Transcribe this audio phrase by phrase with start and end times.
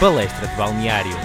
[0.00, 1.16] Palestra de Balneário.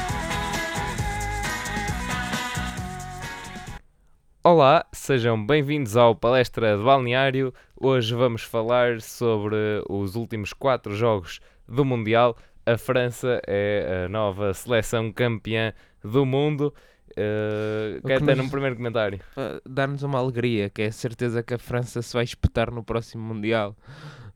[4.44, 7.54] Olá, sejam bem-vindos ao Palestra de Balneário.
[7.80, 9.56] Hoje vamos falar sobre
[9.90, 12.38] os últimos quatro jogos do Mundial.
[12.66, 16.74] A França é a nova seleção campeã do mundo.
[17.12, 19.20] Uh, O quer que ter nos- um primeiro comentário?
[19.36, 22.84] Uh, dar-nos uma alegria, que é a certeza que a França se vai espetar no
[22.84, 23.76] próximo Mundial,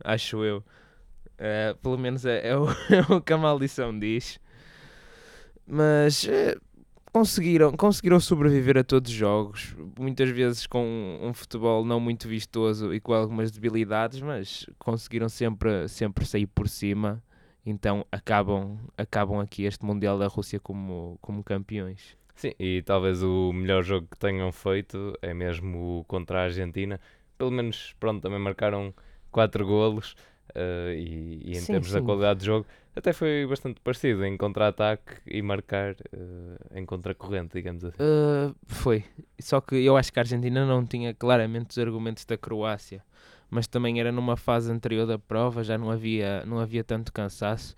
[0.04, 0.62] acho eu.
[1.36, 4.40] Uh, pelo menos é, é o, é o que a maldição diz.
[5.68, 6.56] Mas eh,
[7.12, 12.94] conseguiram, conseguiram sobreviver a todos os jogos, muitas vezes com um futebol não muito vistoso
[12.94, 17.24] e com algumas debilidades, mas conseguiram sempre, sempre sair por cima.
[17.66, 22.16] Então acabam, acabam aqui este Mundial da Rússia como, como campeões.
[22.36, 27.00] Sim, e talvez o melhor jogo que tenham feito é mesmo contra a Argentina.
[27.38, 28.94] Pelo menos, pronto, também marcaram
[29.32, 30.16] 4 golos
[30.54, 32.06] eh, e, e em Sim, termos da sim.
[32.06, 37.84] qualidade de jogo até foi bastante parecido em contra-ataque e marcar eh, em contracorrente, digamos
[37.84, 37.98] assim.
[38.02, 39.04] Uh, foi.
[39.38, 43.04] Só que eu acho que a Argentina não tinha claramente os argumentos da Croácia.
[43.50, 47.76] Mas também era numa fase anterior da prova, já não havia, não havia tanto cansaço.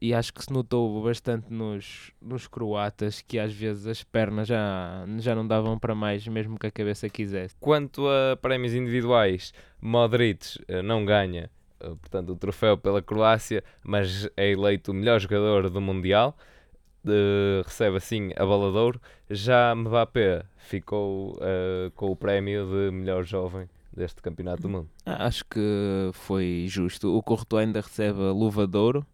[0.00, 5.04] E acho que se notou bastante nos, nos croatas que às vezes as pernas já,
[5.18, 7.56] já não davam para mais, mesmo que a cabeça quisesse.
[7.58, 10.46] Quanto a prémios individuais, Modric
[10.84, 16.36] não ganha, portanto, o troféu pela Croácia, mas é eleito o melhor jogador do Mundial.
[17.06, 19.00] Eh, recebe assim a bola de ouro.
[19.30, 24.88] Já Mbappé ficou eh, com o prémio de melhor jovem deste campeonato do mundo.
[25.06, 27.16] Ah, Acho que foi justo.
[27.16, 29.06] O Courtois ainda recebe a luva de ouro,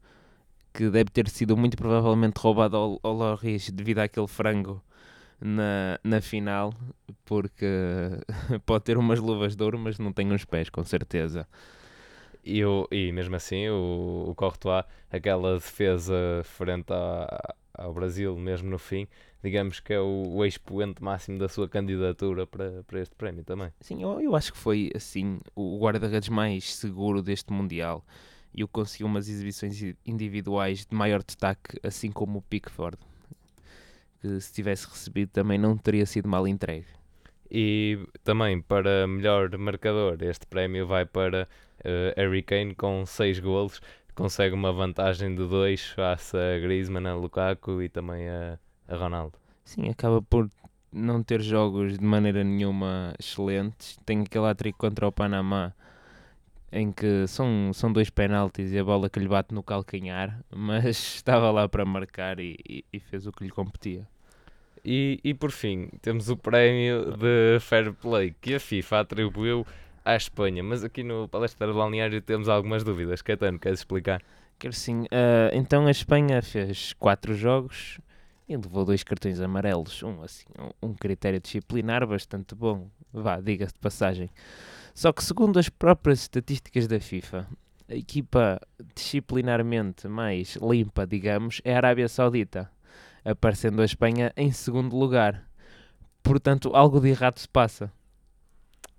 [0.72, 4.82] que deve ter sido muito provavelmente roubado ao, ao Loris devido àquele frango
[5.40, 6.74] na, na final,
[7.24, 7.66] porque
[8.66, 11.46] pode ter umas luvas de ouro, mas não tem uns pés, com certeza.
[12.44, 16.14] E, o, e mesmo assim, o, o Courtois, aquela defesa
[16.44, 19.06] frente à- ao Brasil, mesmo no fim,
[19.42, 23.72] digamos que é o, o expoente máximo da sua candidatura para, para este prémio também.
[23.80, 28.04] Sim, eu, eu acho que foi assim o guarda-redes mais seguro deste Mundial.
[28.54, 29.76] E o conseguiu umas exibições
[30.06, 32.96] individuais de maior destaque, assim como o Pickford,
[34.20, 36.86] que se tivesse recebido também não teria sido mal entregue.
[37.50, 41.48] E também para melhor marcador, este prémio vai para
[41.84, 43.80] eh, Harry Kane com 6 golos,
[44.14, 48.58] consegue uma vantagem de 2 face a Griezmann, a Lukaku e também a,
[48.88, 49.38] a Ronaldo.
[49.64, 50.50] Sim, acaba por
[50.92, 53.98] não ter jogos de maneira nenhuma excelentes.
[54.06, 55.72] Tem aquele hat-trick contra o Panamá
[56.70, 60.86] em que são, são dois penaltis e a bola que lhe bate no calcanhar, mas
[61.16, 64.06] estava lá para marcar e, e- e fez o que lhe competia.
[64.84, 69.66] E, e por fim, temos o prémio de Fair Play que a FIFA atribuiu
[70.04, 73.22] à Espanha, mas aqui no Palestra Balneário temos algumas dúvidas.
[73.22, 74.22] Caetano, queres explicar?
[74.58, 75.06] Quero sim.
[75.10, 77.98] ah, então a Espanha fez quatro jogos
[78.48, 80.02] e levou dois cartões amarelos.
[80.02, 82.88] Um, assim, um, um critério disciplinar bastante bom.
[83.12, 84.30] Vá, diga-se de passagem.
[84.94, 87.48] Só que segundo as próprias estatísticas da FIFA,
[87.88, 88.60] a equipa
[88.94, 92.70] disciplinarmente mais limpa, digamos, é a Arábia Saudita,
[93.24, 95.48] aparecendo a Espanha em segundo lugar.
[96.22, 97.92] Portanto, algo de errado se passa.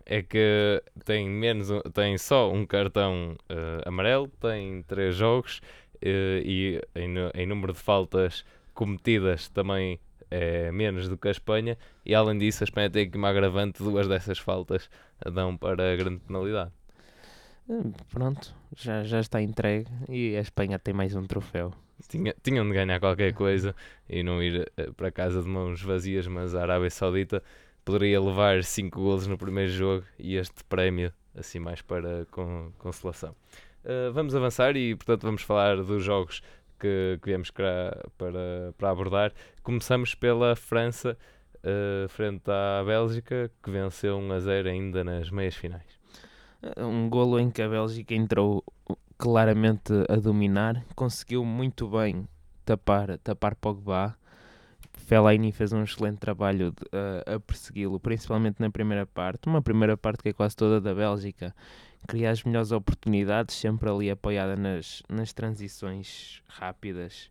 [0.06, 5.62] É que tem, menos, tem só um cartão eh, amarelo, tem 3 jogos
[6.02, 10.00] eh, e em, em número de faltas cometidas também
[10.30, 11.78] é menos do que a Espanha.
[12.06, 14.90] E além disso, a Espanha tem aqui uma agravante: duas dessas faltas
[15.34, 16.72] dão para a grande penalidade.
[17.68, 21.74] Hum, Pronto, já, já está entregue e a Espanha tem mais um troféu.
[22.10, 23.76] Tinha, tinham de ganhar qualquer coisa
[24.10, 27.42] e não ir eh, para casa de mãos vazias, mas a Arábia Saudita
[27.86, 33.36] poderia levar 5 golos no primeiro jogo e este prémio, assim mais para con- consolação.
[33.84, 36.42] Eh, vamos avançar e, portanto, vamos falar dos jogos
[36.80, 37.64] que, que viemos cá
[38.18, 39.32] para, para abordar.
[39.62, 41.16] Começamos pela França,
[41.64, 46.00] eh, frente à Bélgica, que venceu 1 a 0 ainda nas meias finais.
[46.78, 48.64] um golo em que a Bélgica entrou
[49.18, 52.28] claramente a dominar, conseguiu muito bem
[52.66, 54.18] tapar, tapar Pogba.
[54.98, 56.88] Fellaini fez um excelente trabalho de-
[57.28, 59.48] a- a persegui-lo, principalmente na primeira parte.
[59.48, 61.56] Uma primeira parte que é quase toda da Bélgica.
[62.08, 67.30] Cria as melhores oportunidades, sempre ali apoiada nas, nas transições rápidas.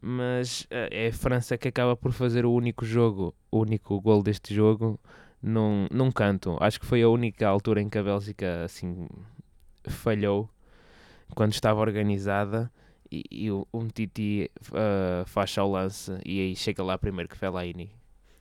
[0.00, 4.22] Mas eh, é a França que acaba por fazer o único jogo, o único gol
[4.22, 4.98] deste jogo
[5.42, 6.56] num, num canto.
[6.60, 9.06] Acho que foi a única altura em que a Bélgica assim
[9.84, 10.48] falhou
[11.34, 12.70] quando estava organizada
[13.10, 14.50] e, o, o Titi
[15.26, 17.90] faz ao lance e aí chega lá primeiro que Fellaini.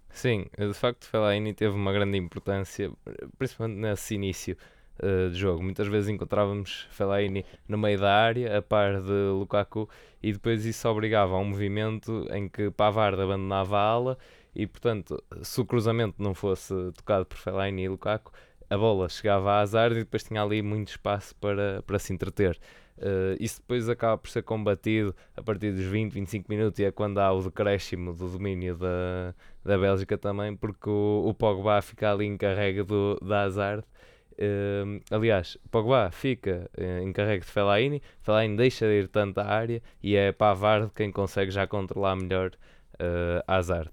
[0.10, 2.92] Sim, de facto, Fellaini teve uma grande importância,
[3.38, 4.58] principalmente nesse início
[5.02, 5.64] uh, de jogo.
[5.64, 9.90] Muitas vezes encontrávamos Fellaini no meio da área, a par de Lukaku,
[10.22, 14.18] e depois isso obrigava a um movimento em que Pavard abandonava a ala
[14.56, 18.32] e, portanto, se o cruzamento não fosse tocado por Fellaini e Lukaku,
[18.70, 22.60] a bola chegava a Hazard e depois tinha ali muito espaço para, para se entreter.
[23.00, 26.92] Uh, isso depois acaba por ser combatido a partir dos 20, 25 minutos e é
[26.92, 32.12] quando há o decréscimo do domínio da, da Bélgica também, porque o, o Pogba fica
[32.12, 33.86] ali encarregue do, da Hazard.
[34.34, 39.82] Uh, aliás, Pogba fica uh, encarregue de Fellaini, Fellaini deixa de ir tanto à área
[40.04, 42.52] e é Pavard quem consegue já controlar melhor
[42.96, 43.90] uh, Hazard.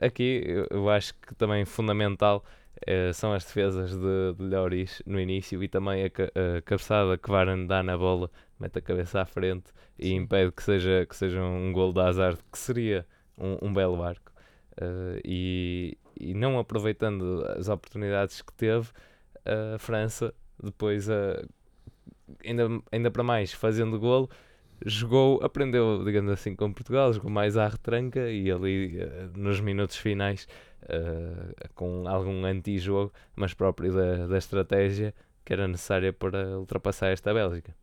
[0.00, 2.44] Aqui eu acho que também fundamental
[2.88, 7.30] Uh, são as defesas de, de Lloris no início e também a, a cabeçada que
[7.30, 10.16] Varane dá na bola, mete a cabeça à frente e Sim.
[10.16, 13.06] impede que seja, que seja um gol da Hazard, que seria
[13.36, 14.32] um, um belo arco.
[14.80, 18.88] Uh, e, e não aproveitando as oportunidades que teve,
[19.44, 20.32] a França
[20.62, 21.46] depois, uh,
[22.42, 24.30] ainda, ainda para mais, fazendo golo,
[24.86, 28.98] jogou, aprendeu, digamos assim, com Portugal, jogou mais à retranca e ali
[29.36, 30.48] nos minutos finais
[30.84, 37.32] uh, com algum anti-jogo, mas próprio da, da estratégia que era necessária para ultrapassar esta
[37.34, 37.74] Bélgica.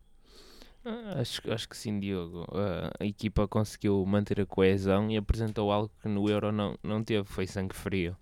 [0.84, 2.44] Ah, acho, acho que sim, Diogo.
[2.44, 7.04] Uh, a equipa conseguiu manter a coesão e apresentou algo que no Euro não, não
[7.04, 8.16] teve, foi sangue frio.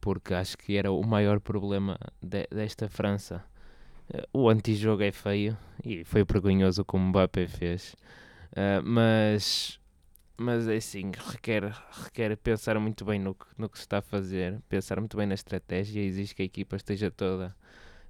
[0.00, 3.44] Porque acho que era o maior problema de, desta França.
[4.14, 7.96] Uh, o antijogo é feio e foi vergonhoso como o Mbappé fez.
[8.52, 9.80] Uh, mas
[10.42, 11.72] mas é assim, requer,
[12.04, 15.34] requer pensar muito bem no, no que se está a fazer, pensar muito bem na
[15.34, 17.54] estratégia e exige que a equipa esteja toda,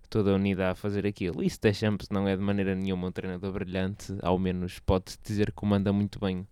[0.09, 1.43] toda unida a fazer aquilo.
[1.43, 5.53] Isso Deschamps não é de maneira nenhuma um treinador brilhante, ao menos pode-se dizer que
[5.53, 6.47] comanda muito bem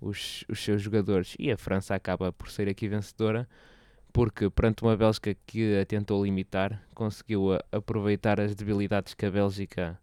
[0.00, 1.34] os, os seus jogadores.
[1.38, 3.48] E a França acaba por ser aqui vencedora,
[4.12, 9.30] porque perante uma Bélgica que a tentou limitar, conseguiu a, aproveitar as debilidades que a
[9.30, 9.98] Bélgica,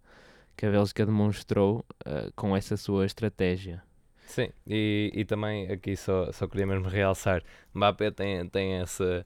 [0.57, 3.81] que a Bélgica demonstrou uh, com essa sua estratégia.
[4.25, 7.43] Sim, e, e também aqui só, só queria mesmo realçar:
[7.73, 9.25] Mbappé tem, tem essa,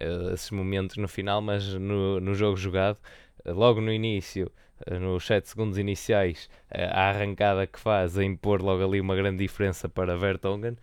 [0.00, 2.98] uh, esses momentos no final, mas no, no jogo jogado,
[3.44, 4.50] uh, logo no início,
[4.90, 9.38] uh, nos 7 segundos iniciais, a arrancada que faz a impor logo ali uma grande
[9.38, 10.76] diferença para Vertonghen.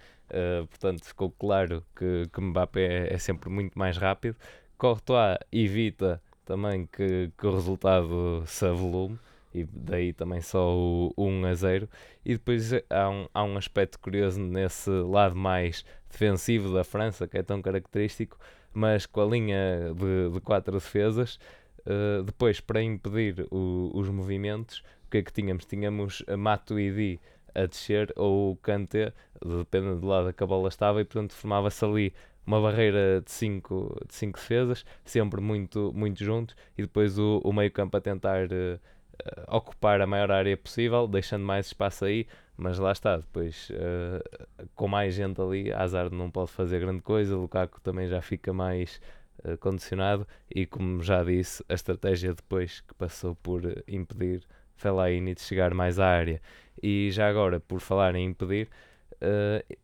[0.70, 4.36] portanto, ficou claro que, que Mbappé é, é sempre muito mais rápido.
[4.78, 9.18] Courtois evita também que, que o resultado se avolume
[9.54, 11.90] e daí também só o, 1 a 0.
[12.26, 17.38] E depois há um, há um aspecto curioso nesse lado mais defensivo da França, que
[17.38, 18.38] é tão característico,
[18.74, 21.40] mas com a linha de, de quatro defesas,
[21.86, 25.66] uh, depois para impedir o, os movimentos, o que é que tínhamos?
[25.66, 27.20] Tínhamos Matuidi
[27.54, 29.14] a descer ou Kanté,
[29.46, 32.14] dependendo do lado que a bola estava, e portanto formava-se ali
[32.46, 37.40] uma barreira de 5 cinco, de cinco defesas, sempre muito, muito juntos, e depois o,
[37.44, 38.80] o meio campo a tentar uh,
[39.14, 42.28] uh, ocupar a maior área possível, deixando mais espaço aí,
[42.58, 47.36] mas lá está, depois uh, com mais gente ali, Hazard não pode fazer grande coisa,
[47.36, 49.02] Lukaku também já fica mais
[49.46, 54.44] uh, condicionado e como já disse, a estratégia depois que passou por impedir
[54.76, 56.42] Fellaini de chegar mais à área.
[56.82, 58.68] E já agora, por falar em impedir,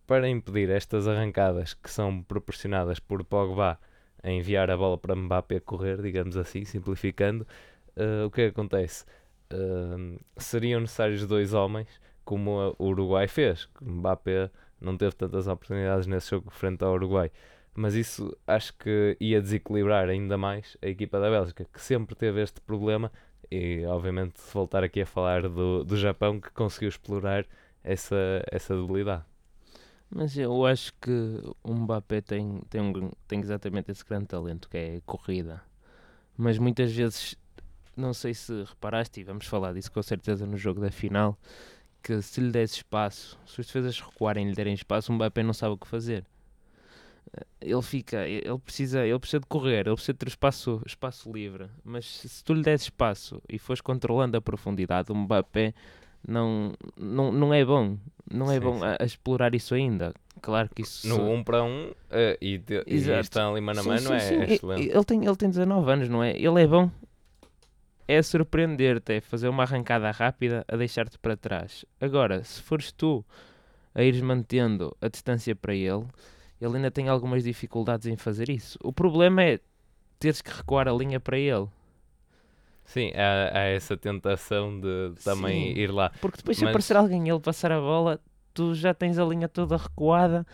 [0.06, 3.80] para impedir estas arrancadas que são proporcionadas por Pogba
[4.24, 7.48] a enviar a bola para Mbappé correr, digamos assim, simplificando,
[7.96, 9.06] uh, o que acontece?
[10.38, 11.88] Seriam necessários dois homens,
[12.24, 13.68] como o Uruguai fez.
[13.82, 17.32] Mbappé não teve tantas oportunidades nesse jogo frente ao Uruguai.
[17.74, 22.42] Mas isso acho que ia desequilibrar ainda mais a equipa da Bélgica, que sempre teve
[22.42, 23.12] este problema.
[23.52, 27.46] E obviamente voltar aqui a falar do, do Japão que conseguiu explorar
[27.84, 29.24] essa, essa debilidade.
[30.10, 31.12] Mas eu acho que
[31.64, 35.62] o Mbappé tem, tem, um, tem exatamente esse grande talento que é corrida.
[36.36, 37.36] Mas muitas vezes
[38.00, 41.38] não sei se reparaste, e vamos falar disso com certeza no jogo da final,
[42.02, 45.44] que se lhe desse espaço, se os defesas recuarem e lhe derem espaço, o Mbappé
[45.44, 46.26] não sabe o que fazer.
[47.34, 51.32] Eh, ele fica, ele precisa, ele precisa de correr, ele precisa de ter espaço, espaço
[51.32, 55.74] livre, mas se tu lhe des espaço e fores controlando a profundidade, o Mbappé
[56.28, 57.98] não, não, não é bom,
[58.32, 60.14] não é sim, bom a, a, explorar isso ainda.
[60.42, 61.08] Claro que isso.
[61.08, 61.94] No 1 um para 1 um, uh,
[62.40, 64.90] e, de, e está ali mano a mano, é, é excelente.
[64.90, 66.32] Ele tem, ele tem 19 anos, não é?
[66.32, 66.90] Ele é bom,
[68.10, 71.86] é surpreender-te, é fazer uma arrancada rápida a deixar-te para trás.
[72.02, 73.24] Agora, se fores tu
[73.94, 76.08] a ires mantendo a distância para ele,
[76.60, 78.80] ele ainda tem algumas dificuldades em fazer isso.
[78.84, 79.60] O problema é
[80.18, 81.68] teres que recuar a linha para ele.
[82.84, 86.12] Sim, há, há essa tentação de também Sim, ir lá.
[86.20, 86.72] Porque depois, se Mas...
[86.72, 88.20] aparecer alguém e ele passar a bola,
[88.56, 90.48] tu já tens a linha toda recuada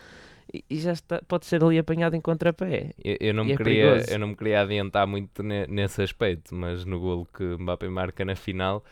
[0.54, 2.92] e, e já está, pode ser ali apanhado em contrapé.
[3.04, 4.12] Eu, eu, não me é queria, perigoso.
[4.12, 8.24] eu não me queria adiantar muito ne- nesse aspecto, mas no golo que Mbappé marca
[8.26, 8.84] na final,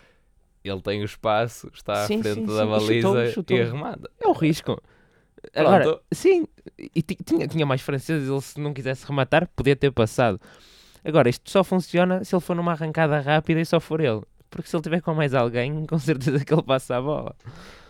[0.64, 3.58] ele tem o espaço, está à Sim, frente sim, da sim, baliza chutou, chutou.
[3.58, 4.10] e arremada.
[4.20, 4.82] É o risco.
[5.56, 6.48] Agora, sim,
[6.96, 10.40] e ti- tinha, tinha mais franceses, ele se não quisesse rematar, podia ter passado.
[11.04, 14.22] Agora, isto só funciona se ele for numa arrancada rápida e só for ele.
[14.50, 17.36] Porque se ele tiver com mais alguém, com certeza que ele passa a bola.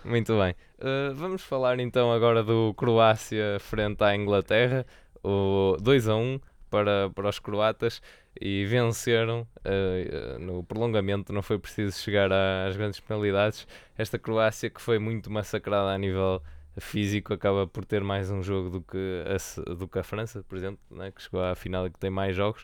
[0.06, 0.54] Muito bem.
[0.80, 4.86] Uh, vamos falar então agora do Croácia frente à Inglaterra.
[5.24, 8.02] O 2 a 1 para, para os croatas
[8.40, 11.32] e venceram uh, no prolongamento.
[11.32, 13.66] Não foi preciso chegar às grandes penalidades.
[13.98, 16.42] Esta Croácia que foi muito massacrada a nível
[16.78, 20.58] físico acaba por ter mais um jogo do que a, do que a França, por
[20.58, 22.64] exemplo, né, que chegou à final e que tem mais jogos.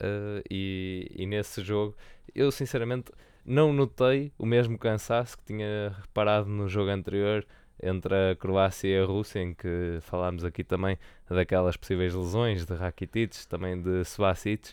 [0.00, 1.94] Uh, e, e nesse jogo
[2.34, 3.12] eu sinceramente
[3.44, 7.46] não notei o mesmo cansaço que tinha reparado no jogo anterior
[7.82, 12.74] entre a Croácia e a Rússia, em que falámos aqui também daquelas possíveis lesões de
[12.74, 14.72] Rakitic, também de Subasic.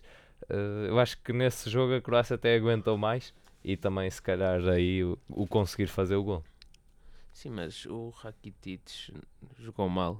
[0.50, 3.34] Uh, eu acho que nesse jogo a Croácia até aguentou mais
[3.64, 6.44] e também se calhar aí o, o conseguir fazer o gol.
[7.32, 9.14] Sim, mas o Rakitic
[9.58, 10.20] jogou mal.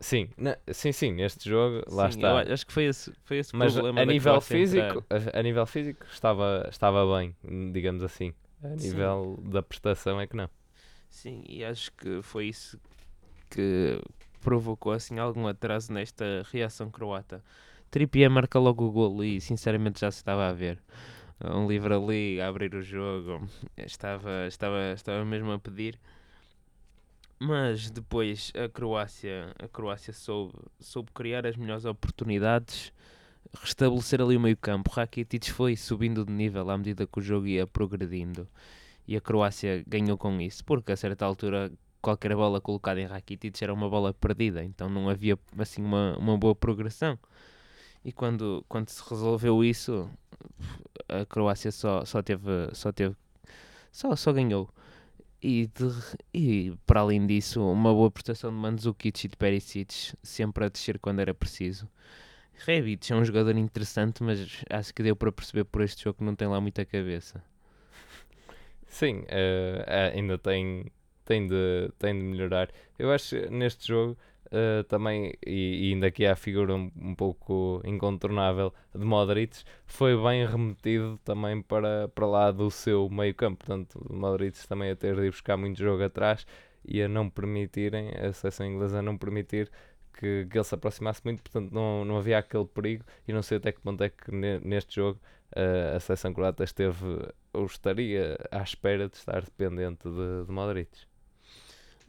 [0.00, 2.42] Sim, na- sim, sim, neste jogo lá Sim, está.
[2.46, 5.66] eu acho que foi esse, foi esse Mas problema a nível físico, a, a nível
[5.66, 7.34] físico estava, estava bem,
[7.72, 8.32] digamos assim.
[8.62, 8.76] A Sim.
[8.76, 10.48] nível da prestação é que não.
[11.08, 12.78] Sim, e acho que foi isso
[13.50, 14.00] que
[14.42, 17.44] provocou assim algum atraso nesta reação croata.
[17.90, 20.80] Trippier marca logo o golo e sinceramente já se estava a ver.
[21.44, 25.98] Um livro ali a abrir o jogo, estava, estava, estava mesmo a pedir.
[27.42, 32.92] Mas depois a Croácia, a Croácia soube, soube criar as melhores oportunidades,
[33.62, 34.90] restabelecer ali o meio-campo.
[34.90, 38.46] Rakitic foi subindo de nível à medida que o jogo ia progredindo
[39.08, 43.60] e a Croácia ganhou com isso, porque a certa altura qualquer bola colocada em Rakitic
[43.62, 47.18] era uma bola perdida, então não havia assim uma, uma boa progressão.
[48.04, 50.08] E quando, quando se resolveu isso,
[51.08, 53.16] a Croácia só, só teve, só teve,
[53.90, 54.72] só, só ganhou.
[55.42, 60.64] E, de- e para além disso, uma boa prestação de Mandzukic e de Perisic, sempre
[60.66, 61.88] a descer quando era preciso.
[62.66, 66.24] Rebic é um jogador interessante, mas acho que deu para perceber por este jogo que
[66.24, 67.42] não tem lá muita cabeça.
[68.86, 70.86] Sim, eh, ainda tem,
[71.24, 72.70] tem, de, tem de melhorar.
[72.98, 74.16] Eu acho que neste jogo
[74.50, 79.62] eh, também, e, e ainda aqui há a figura um, um pouco incontornável de Modric,
[79.86, 83.64] foi bem remetido também para, para lá do seu meio campo.
[83.64, 86.46] Portanto, Modric também a ter de buscar muito jogo atrás
[86.84, 89.70] e a não permitirem, a seleção inglesa a não permitir
[90.14, 93.58] que, que ele se aproximasse muito, portanto não, não havia aquele perigo e não sei
[93.58, 95.20] até que ponto é que ne- neste jogo
[95.54, 96.96] eh, a seleção croata esteve
[97.52, 101.09] ou estaria à espera de estar dependente de, de Modric.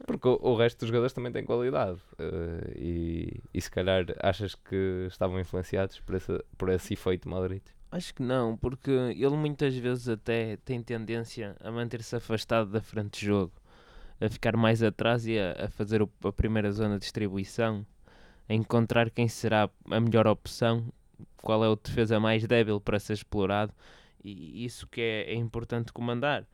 [0.06, 4.54] Porque o, o resto dos jogadores também tem qualidade eh, e, e se calhar achas
[4.54, 7.64] que estavam influenciados por esse, por esse efeito Modric?
[7.90, 13.20] Acho que não, porque ele muitas vezes até tem tendência a manter-se afastado da frente
[13.20, 13.52] de jogo,
[14.20, 17.86] a ficar mais atrás e a, a fazer o- a primeira zona de distribuição,
[18.48, 20.86] a encontrar quem será a melhor opção,
[21.36, 23.72] qual é o defesa mais débil para ser explorado,
[24.24, 26.46] e isso que é, é importante comandar.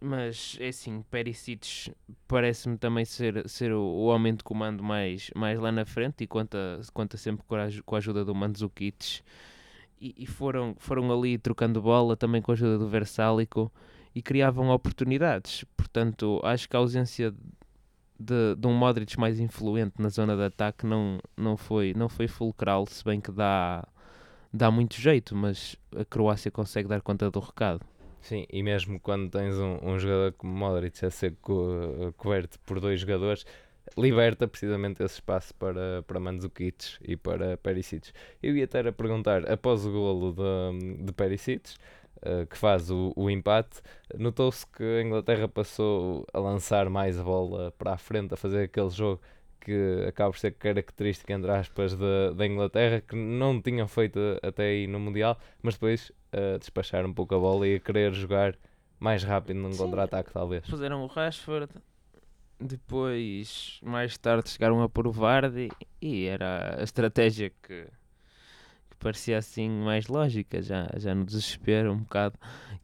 [0.00, 1.92] Mas é assim, Perisic
[2.28, 6.80] parece-me também ser, ser o, homem de comando mais, mais lá na frente e conta,
[6.92, 9.22] conta sempre com a, com a ajuda do Mandzukic
[10.00, 13.72] e, e foram, foram ali trocando bola também com a ajuda do Versálico
[14.14, 15.64] e criavam oportunidades.
[15.76, 17.34] Portanto, acho que a ausência
[18.18, 22.28] de, de um Modric mais influente na zona de ataque não, não, foi, não foi
[22.28, 23.86] fulcral, se bem que dá,
[24.52, 27.80] dá muito jeito, mas a Croácia consegue dar conta do recado.
[28.26, 32.80] Sim, e mesmo quando tens um, um jogador como Modric a ser co coberto por
[32.80, 33.46] dois jogadores,
[33.96, 38.10] liberta precisamente esse espaço para, para Mandzukic e para Perisic.
[38.42, 41.74] Eu ia até a perguntar, após o golo de, de Perisic,
[42.22, 43.80] eh, que faz o, o empate,
[44.18, 48.64] notou-se que a Inglaterra passou a lançar mais a bola para a frente, a fazer
[48.64, 49.20] aquele jogo
[49.60, 54.64] que acaba por ser característica, entre aspas, da, da Inglaterra, que não tinham feito até
[54.64, 58.54] aí no Mundial, mas depois a despachar um pouco a bola e a querer jogar
[58.98, 60.66] mais rápido num contra-ataque, talvez.
[60.66, 61.68] Fizeram o Rashford,
[62.60, 65.68] depois, mais tarde, chegaram a pôr o Vardy
[66.00, 67.84] e era a estratégia que,
[68.90, 72.38] que parecia assim mais lógica, já, já no desespero um bocado,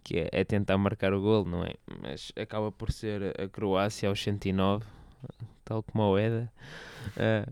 [0.05, 1.75] que é, é tentar marcar o gol, não é?
[2.01, 4.85] Mas acaba por ser a Croácia aos 109,
[5.65, 6.53] tal como a Oeda,
[7.17, 7.51] a,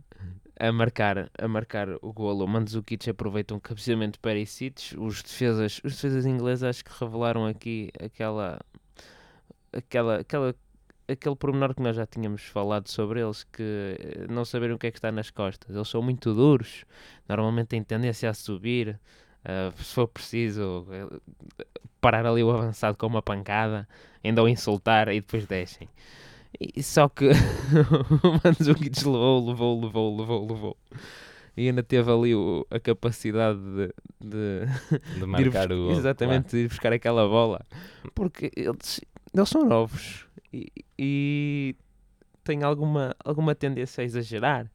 [0.61, 2.47] a, marcar, a marcar o golo.
[2.47, 7.91] Mandzukic aproveita um cabeceamento de Perisic, os defesas, os defesas ingleses acho que revelaram aqui
[7.99, 8.61] aquela
[9.73, 10.55] aquela, aquela
[11.09, 13.63] aquele pormenor que nós já tínhamos falado sobre eles, que
[13.99, 15.75] eh, não saberem o que é que está nas costas.
[15.75, 16.85] Eles são muito duros,
[17.29, 19.01] normalmente têm tendência a subir.
[19.41, 21.21] Uh, se for preciso uh,
[21.99, 23.89] parar ali o avançado com uma pancada,
[24.23, 25.89] ainda o insultar e depois deixem.
[26.59, 27.29] E, só que
[28.23, 30.77] o Mandzukic levou, levou, levou, levou, levou.
[31.57, 35.93] E ainda teve ali o, a capacidade de, de, de marcar de o gol.
[35.93, 36.57] Exatamente, claro.
[36.57, 37.61] de ir buscar aquela bola.
[38.15, 39.01] Porque eles,
[39.35, 41.77] eles são novos e, e
[42.45, 44.71] têm alguma, alguma tendência a exagerar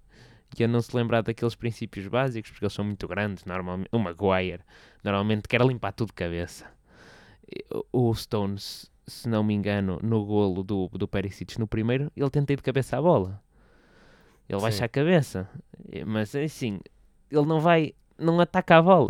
[0.58, 3.44] e a não se lembrar daqueles princípios básicos, porque eles são muito grandes.
[3.46, 4.62] Normalmente, o Maguire
[5.04, 6.66] normalmente quer limpar tudo de cabeça.
[7.92, 12.54] O Stones, se não me engano, no golo do, do Perisic no primeiro, ele tenta
[12.54, 13.42] ir de cabeça à bola.
[14.48, 15.50] Ele baixa a cabeça.
[16.06, 16.80] Mas assim,
[17.32, 19.10] ele não vai, não ataca a bola.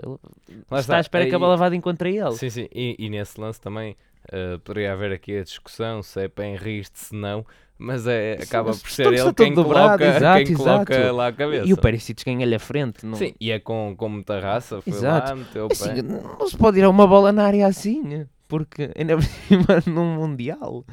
[0.50, 2.32] Ele Lá está à espera que a bola vá de encontro a ele.
[2.34, 2.68] Sim, sim.
[2.74, 3.96] E, e nesse lance também
[4.28, 7.46] uh, poderia haver aqui a discussão se é para Henriste, se não.
[7.78, 11.14] Mas é, acaba por está- ser está ele quem dobrado, coloca, exato, quem coloca exato.
[11.16, 11.68] lá a cabeça.
[11.68, 13.06] E o Perisic ganha-lhe a frente.
[13.06, 13.18] Não...
[13.18, 14.80] Sim, e é com, com muita raça.
[14.82, 15.32] Foi Exato.
[15.32, 16.02] lá, meteu o Assim, pé.
[16.02, 20.16] não se pode ir a uma bola na área assim, porque ainda por cima num
[20.16, 20.86] Mundial.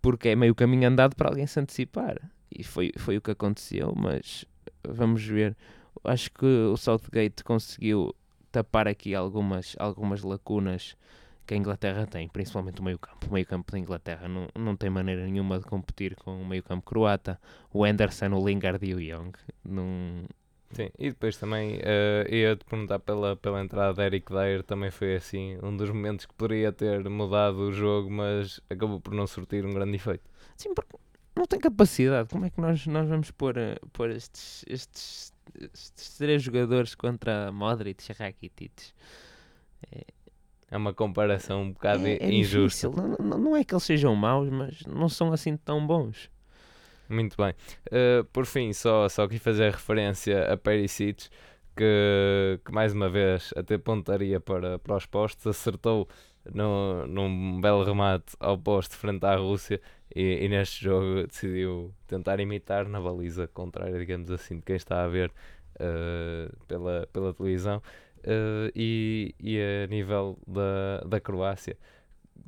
[0.00, 2.18] Porque é meio caminho andado para alguém se antecipar.
[2.50, 4.44] E foi, foi o que aconteceu, mas
[4.86, 5.56] vamos ver.
[6.04, 8.14] Acho que o Southgate conseguiu
[8.50, 10.96] tapar aqui algumas, algumas lacunas
[11.46, 13.26] que a Inglaterra tem, principalmente o meio-campo.
[13.28, 17.40] O meio-campo da Inglaterra não, não tem maneira nenhuma de competir com o meio-campo croata.
[17.72, 19.32] O Anderson, o Lingard e o Young.
[19.64, 20.24] Não,
[20.72, 25.16] Sim, e depois também eh, ia-te perguntar pela, pela entrada de Eric Dyer, também foi
[25.16, 29.66] assim, um dos momentos que poderia ter mudado o jogo, mas acabou por não surtir
[29.66, 30.24] um grande efeito.
[30.56, 30.96] Sim, porque
[31.36, 32.28] não tem capacidade.
[32.30, 35.34] Como é que nós, nós vamos pôr, eh, pôr estes, estes,
[35.74, 38.72] estes três jogadores contra Modric e Rakitic?
[40.70, 42.88] É uma comparação um bocado É, é injusta.
[42.88, 42.92] difícil.
[42.92, 46.30] Não, não, não é que eles sejam maus, mas não são assim tão bons.
[47.12, 47.52] Muito bem.
[47.88, 51.28] Uh, por fim, só, só quis fazer referência a Perisic,
[51.76, 56.08] que, que mais uma vez, a ter pontaria para, para os postos, acertou
[56.54, 59.78] no, num belo remate ao poste frente à Rússia
[60.14, 65.04] e, e neste jogo decidiu tentar imitar na baliza contrária, digamos assim, de quem está
[65.04, 65.30] a ver
[65.76, 67.82] uh, pela, pela televisão.
[68.20, 71.76] Uh, e, e a nível da, da Croácia,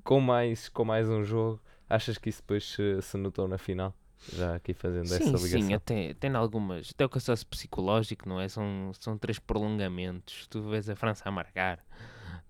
[0.03, 3.95] com mais, com mais um jogo, achas que isso depois se, se notou na final?
[4.33, 5.49] Já aqui fazendo Sim, essa ligação.
[5.69, 6.91] sim, até tem algumas.
[6.95, 8.49] Até o cansaço psicológico, não é?
[8.49, 10.47] São, são três prolongamentos.
[10.49, 11.79] Tu vês a França a marcar,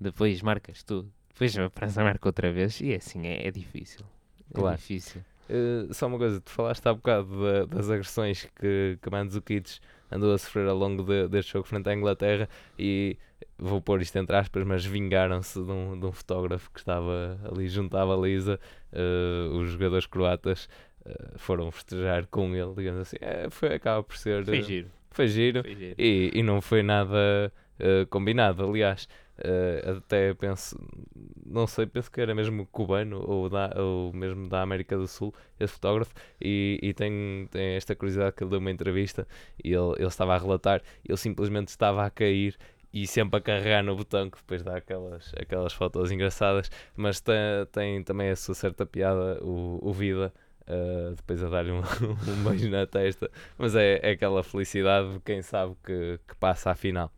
[0.01, 4.05] depois marcas tu, depois a França marca outra vez, e é assim, é, é difícil.
[4.51, 4.77] É Claro.
[4.77, 5.23] difícil.
[5.49, 9.79] Uh, só uma coisa, tu falaste há bocado da- das agressões que, que Mandzukic
[10.11, 13.19] andou a sofrer ao longo de- deste jogo frente à Inglaterra e
[13.59, 17.69] vou pôr isto entre aspas, mas vingaram-se de um, de um fotógrafo que estava ali
[17.69, 18.59] junto à baliza.
[18.91, 20.67] Uh, os jogadores croatas
[21.37, 23.17] foram festejar com ele, digamos assim.
[23.21, 24.45] É, foi, acaba por ser.
[24.45, 24.91] Foi uh, giro.
[25.11, 25.63] foi giro.
[25.63, 25.95] Foi giro.
[25.99, 29.09] E, e não foi nada uh, combinado, aliás.
[29.39, 30.79] uh, até penso,
[31.45, 35.35] não sei, penso que era mesmo cubano ou, da, ou mesmo da América do Sul,
[35.59, 36.15] esse fotógrafo.
[36.41, 39.27] E, e tem, tem esta curiosidade que ele deu uma entrevista
[39.63, 42.57] e ele, ele estava a relatar, ele simplesmente estava a cair
[42.93, 46.71] e sempre a carregar no botão que depois dá aquelas, aquelas fotos engraçadas.
[46.97, 47.35] Mas tem,
[47.73, 50.33] tem também a sua certa piada, o, o Vida.
[50.69, 51.81] Uh, depois a dar-lhe um,
[52.29, 56.71] um beijo na testa, mas é, é aquela felicidade de quem sabe que, que passa
[56.71, 57.13] à final.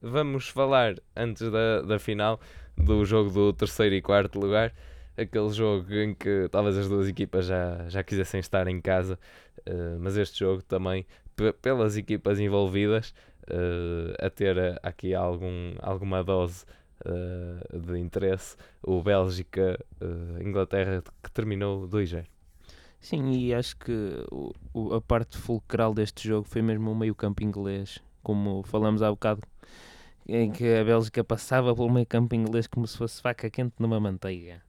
[0.00, 2.40] Vamos falar antes da, da final
[2.76, 4.72] do jogo do terceiro e quarto lugar,
[5.16, 9.18] aquele jogo em que talvez as duas equipas já, já quisessem estar em casa,
[9.68, 13.14] uh, mas este jogo também, pe- pelas equipas envolvidas,
[13.48, 16.64] uh, a ter aqui algum, alguma dose
[17.86, 22.24] de interesse, o Bélgica-Inglaterra que terminou 2-0.
[23.04, 23.92] Sim, e acho que
[24.32, 29.10] o, o- a parte fulcral deste jogo foi mesmo o meio-campo inglês, como falamos há
[29.10, 29.42] bocado,
[30.28, 34.62] em que a Bélgica passava pelo meio-campo inglês como se fosse faca quente numa manteiga.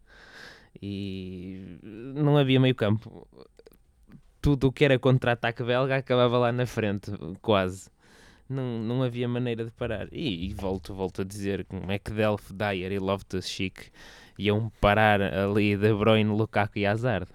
[0.82, 1.80] E
[2.16, 3.28] não havia meio-campo.
[4.42, 7.90] Tudo o que era contra-ataque belga acabava lá na frente, quase.
[8.50, 10.08] Não, não havia maneira de parar.
[10.12, 13.92] E, e volto, volto a dizer que McDelf, Dyer e Loftus-Cheek
[14.38, 17.28] iam parar ali De Bruyne, Lukaku e Hazard.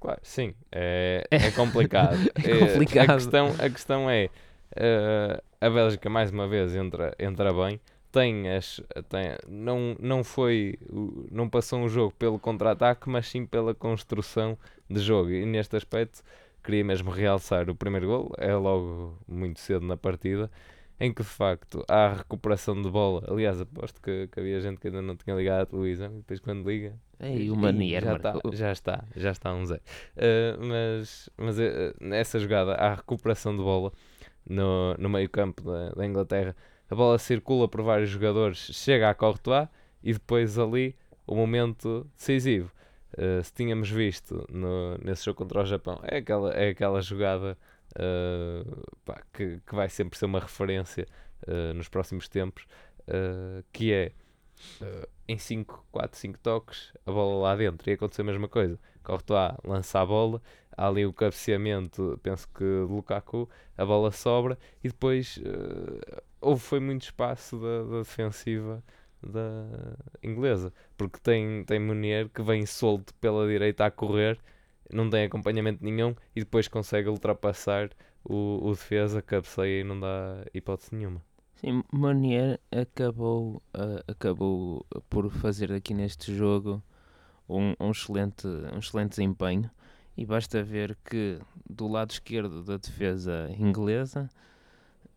[0.00, 2.22] Claro, sim, é, é complicado.
[2.36, 3.04] É Eh, complicado.
[3.04, 4.30] A questão, a questão é,
[4.76, 7.80] eh, a Bélgica mais uma vez entra, entra bem,
[8.12, 13.44] tem as, tem, não, não foi, o- não passou um jogo pelo contra-ataque, mas sim
[13.44, 14.56] pela construção
[14.88, 15.30] de jogo.
[15.30, 16.22] E neste aspecto,
[16.62, 20.48] queria mesmo realçar o primeiro gol, é logo muito cedo na partida,
[21.00, 23.24] em que de facto há recuperação de bola.
[23.28, 26.40] Aliás, aposto que, que havia gente que ainda não tinha ligado à televisão e depois
[26.40, 26.94] quando liga.
[27.20, 29.82] Ei, o Manier já, está, já está, já está um zero.
[30.16, 33.92] Uh, mas mas uh, nessa jogada há recuperação de bola
[34.48, 36.56] no, no meio campo da, da Inglaterra.
[36.90, 39.68] A bola circula por vários jogadores, chega à Courtois
[40.02, 42.72] e depois ali o momento decisivo.
[43.12, 47.56] Uh, se tínhamos visto no, nesse jogo contra o Japão, é aquela, é aquela jogada
[49.04, 51.06] pá, que, que vai sempre ser uma referência
[51.46, 52.66] uh, nos próximos tempos,
[53.72, 54.12] que é
[55.26, 58.78] em 5, 4, 5 toques, a bola lá dentro, e acontecer a mesma coisa.
[59.02, 60.42] Courtois lança a bola,
[60.76, 65.40] há ali o cabeceamento, penso que de Lukaku, a bola sobra, e depois
[66.40, 68.82] houve foi muito espaço da, da defensiva
[69.22, 74.38] da inglesa, porque tem, tem Munier que vem solto pela direita a correr,
[74.92, 77.90] não tem acompanhamento nenhum e depois consegue ultrapassar
[78.24, 81.22] o, o defesa, cabeceia e não dá hipótese nenhuma.
[81.54, 86.82] Sim, Munier acabou, uh, acabou por fazer aqui neste jogo
[87.48, 89.70] um, um, excelente, um excelente desempenho
[90.16, 94.30] e basta ver que do lado esquerdo da defesa inglesa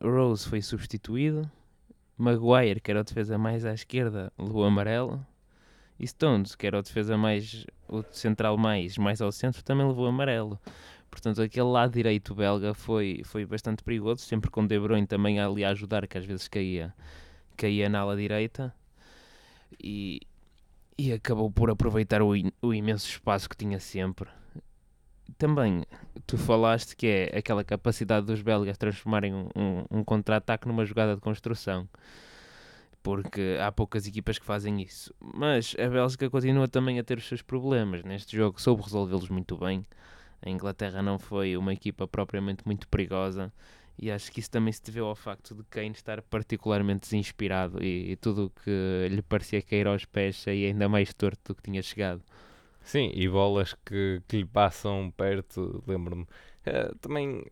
[0.01, 1.49] Rose foi substituído
[2.17, 5.25] Maguire, que era o defesa mais à esquerda, levou amarelo.
[6.01, 10.07] E Stones, que era o defesa mais, o central mais, mais ao centro, também levou
[10.07, 10.59] amarelo.
[11.11, 15.63] Portanto, aquele lado direito belga foi, foi bastante perigoso, sempre com De Bruyne também ali
[15.63, 16.93] a ajudar, que às vezes caía,
[17.55, 18.73] caía na ala direita.
[19.79, 20.21] E,
[20.97, 24.29] e acabou por aproveitar o, o imenso espaço que tinha sempre
[25.37, 25.83] também
[26.27, 31.15] tu falaste que é aquela capacidade dos belgas transformarem um, um, um contra-ataque numa jogada
[31.15, 31.87] de construção.
[33.03, 35.13] Porque há poucas equipas que fazem isso.
[35.19, 38.03] Mas a Bélgica continua também a ter os seus problemas.
[38.03, 39.85] Neste jogo soube resolvê-los muito bem.
[40.41, 43.51] A Inglaterra não foi uma equipa propriamente muito perigosa.
[43.97, 48.11] E acho que isso também se deveu ao facto de Kane estar particularmente desinspirado e,
[48.11, 51.61] e tudo o que lhe parecia cair aos pés saía ainda mais torto do que
[51.61, 52.23] tinha chegado.
[52.83, 56.23] Sim, e bolas que, que lhe passam perto, lembro-me.
[56.23, 57.45] Uh, também,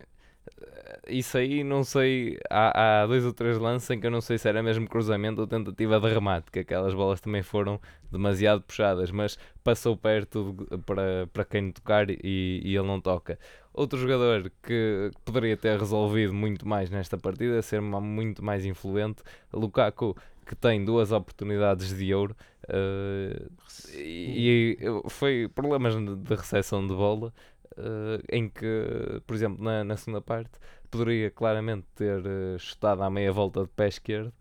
[1.08, 2.38] isso aí, não sei.
[2.50, 5.42] Há, há dois ou três lances em que eu não sei se era mesmo cruzamento
[5.42, 7.80] ou tentativa de remate, que aquelas bolas também foram
[8.12, 13.40] demasiado puxadas, mas passou perto de, para, para quem tocar e, e ele não toca.
[13.74, 20.16] Outro jogador que poderia ter resolvido muito mais nesta partida, ser muito mais influente, Lukaku,
[20.46, 23.52] que tem duas oportunidades de ouro uh,
[23.94, 27.32] e, e, foi problemas de recepção de bola
[27.78, 30.52] uh, em que, por exemplo, na, na, segunda parte
[30.90, 34.34] poderia claramente ter uh, chutado à meia volta de pé esquerdo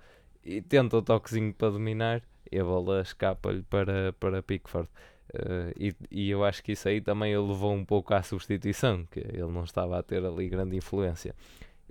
[0.44, 4.88] e tenta o toquezinho para dominar e a bola escapa-lhe para, para Pickford.
[5.34, 9.04] Uh, e, e, eu acho que isso aí também o levou um pouco à substituição,
[9.10, 11.34] que ele não estava a ter ali grande influência.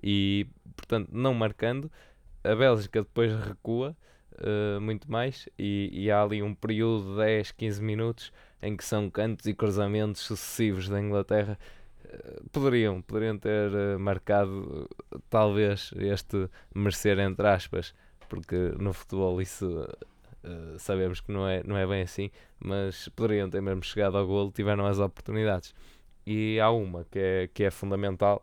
[0.01, 1.91] E, portanto, não marcando,
[2.43, 3.95] a Bélgica depois recua
[4.33, 8.83] uh, muito mais e, e, há ali um período de 10, 15 minutos em que
[8.83, 11.57] são cantos e cruzamentos sucessivos da Inglaterra.
[12.05, 14.89] Uh, poderiam, poderiam ter uh, marcado
[15.29, 17.93] talvez este merecer entre aspas,
[18.29, 19.87] porque no futebol isso
[20.77, 24.49] sabemos que não é, não é bem assim, mas poderiam ter mesmo chegado ao golo,
[24.49, 25.75] tiveram as oportunidades.
[26.25, 28.41] E há uma que é, que é fundamental,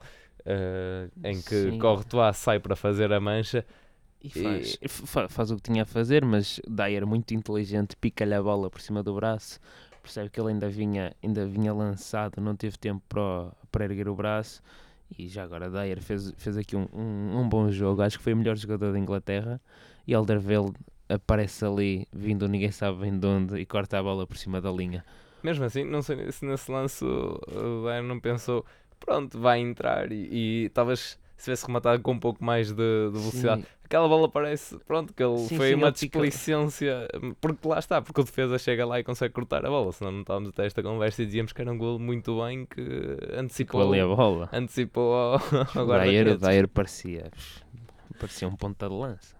[1.24, 1.78] em que Sim.
[1.78, 3.64] Courtois sai para fazer a mancha
[4.24, 4.88] e faz, e...
[5.28, 9.02] faz o que tinha a fazer, mas Dyer muito inteligente, pica-lhe a bola por cima
[9.02, 9.60] do braço,
[10.04, 14.14] percebe que ele ainda vinha, ainda vinha lançado, não teve tempo para, para erguer o
[14.14, 14.62] braço.
[15.18, 18.34] E já agora Dyer fez, fez aqui um, um, um bom jogo, acho que foi
[18.34, 19.60] o melhor jogador da Inglaterra.
[20.06, 20.74] E Alderweireld
[21.08, 24.70] aparece ali, vindo ninguém sabe bem de onde, e corta a bola por cima da
[24.70, 25.04] linha.
[25.42, 28.64] Mesmo assim, não sei se nesse lance o Dyer não pensou,
[29.00, 33.18] pronto, vai entrar e, e talvez se tivesse rematado com um pouco mais de, de
[33.18, 33.62] velocidade.
[33.62, 33.68] Sim.
[33.84, 37.06] Aquela bola parece, pronto, que ele sim, foi sim, uma displicência,
[37.40, 40.20] porque lá está, porque o defesa chega lá e consegue cortar a bola, senão não
[40.22, 42.82] estávamos até esta conversa e dizíamos que era um golo muito bem que
[43.36, 44.48] antecipou, ali a bola.
[44.52, 45.40] Antecipou ao,
[45.74, 45.86] ao
[46.38, 47.30] Dyer parecia,
[48.18, 49.36] parecia um ponta de lança.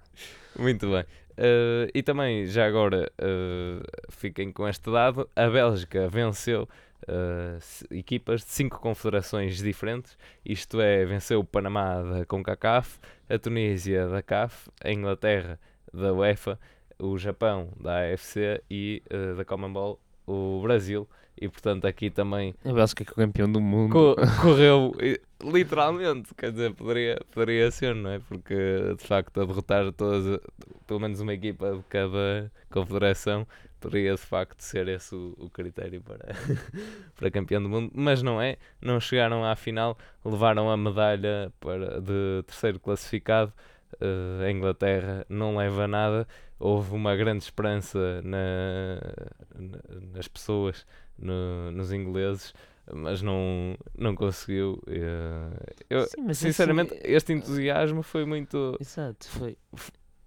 [0.58, 1.04] Muito bem.
[1.36, 6.68] Uh, e também, já agora, uh, fiquem com este dado: a Bélgica venceu
[7.08, 14.08] uh, equipas de cinco confederações diferentes, isto é, venceu o Panamá da CONCACAF, a Tunísia
[14.08, 15.58] da CAF, a Inglaterra
[15.92, 16.58] da UEFA,
[16.98, 21.08] o Japão da AFC e uh, da Commonwealth o Brasil
[21.40, 24.92] e portanto aqui também a Bélgica que é o campeão do mundo co correu
[25.42, 28.54] literalmente quer dizer poderia poderia ser não é porque
[28.96, 30.40] de facto a derrotar todas
[30.86, 33.46] pelo menos uma equipa de cada confederação
[33.80, 36.34] poderia de facto ser esse o, o critério para,
[37.14, 38.56] para campeão do mundo, mas não é.
[38.80, 43.52] Não chegaram à final, levaram a medalha para, de terceiro classificado
[44.00, 46.26] uh, a Inglaterra não leva nada.
[46.58, 49.00] Houve uma grande esperança na,
[49.54, 49.78] na,
[50.14, 50.86] nas pessoas,
[51.18, 52.52] no, nos ingleses,
[52.92, 54.82] mas não, não conseguiu.
[54.86, 58.76] Uh, eu, Sim, sinceramente, assim, este entusiasmo foi muito.
[58.80, 59.56] Exato, foi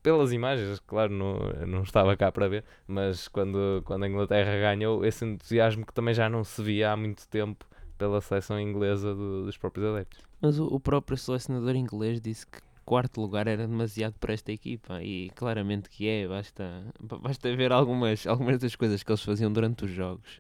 [0.07, 5.03] pelas imagens, claro, não, não estava cá para ver, mas quando, quando a Inglaterra ganhou,
[5.03, 7.65] esse entusiasmo que também já não se via há muito tempo
[7.97, 10.21] pela seleção inglesa do, dos próprios adeptos.
[10.39, 15.03] Mas o, o, próprio selecionador inglês disse que quarto lugar era demasiado para esta equipa
[15.03, 19.83] e claramente que é, basta, basta ver algumas, algumas das coisas que eles faziam durante
[19.83, 20.39] os jogos.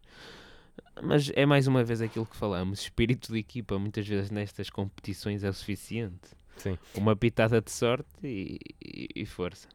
[1.01, 5.43] Mas é mais uma vez aquilo que falamos, espírito de equipa muitas vezes nestas competições
[5.43, 6.35] é o suficiente.
[6.57, 6.77] Sim.
[6.95, 9.67] Uma pitada de sorte e, e, e força.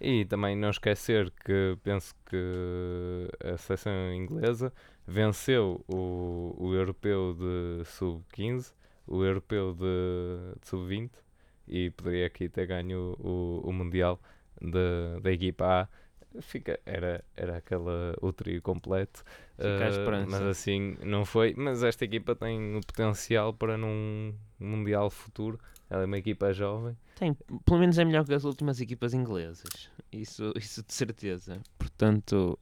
[0.00, 4.72] E também não esquecer que penso que a seleção inglesa
[5.06, 8.72] venceu o, o europeu de sub-15,
[9.06, 11.10] o europeu de, de sub-20
[11.66, 14.20] e poderia aqui ter ganho o, o Mundial
[15.22, 15.88] da equipa A.
[16.40, 19.22] Fica, era, era aquela, o trio completo,
[19.58, 21.54] uh, mas assim não foi.
[21.56, 25.58] Mas esta equipa tem o potencial para num Mundial futuro
[25.94, 26.96] ela é uma equipa jovem.
[27.14, 29.88] Tem, pelo menos é melhor que as últimas equipas inglesas.
[30.10, 31.60] Isso, isso de certeza.
[31.78, 32.58] Portanto,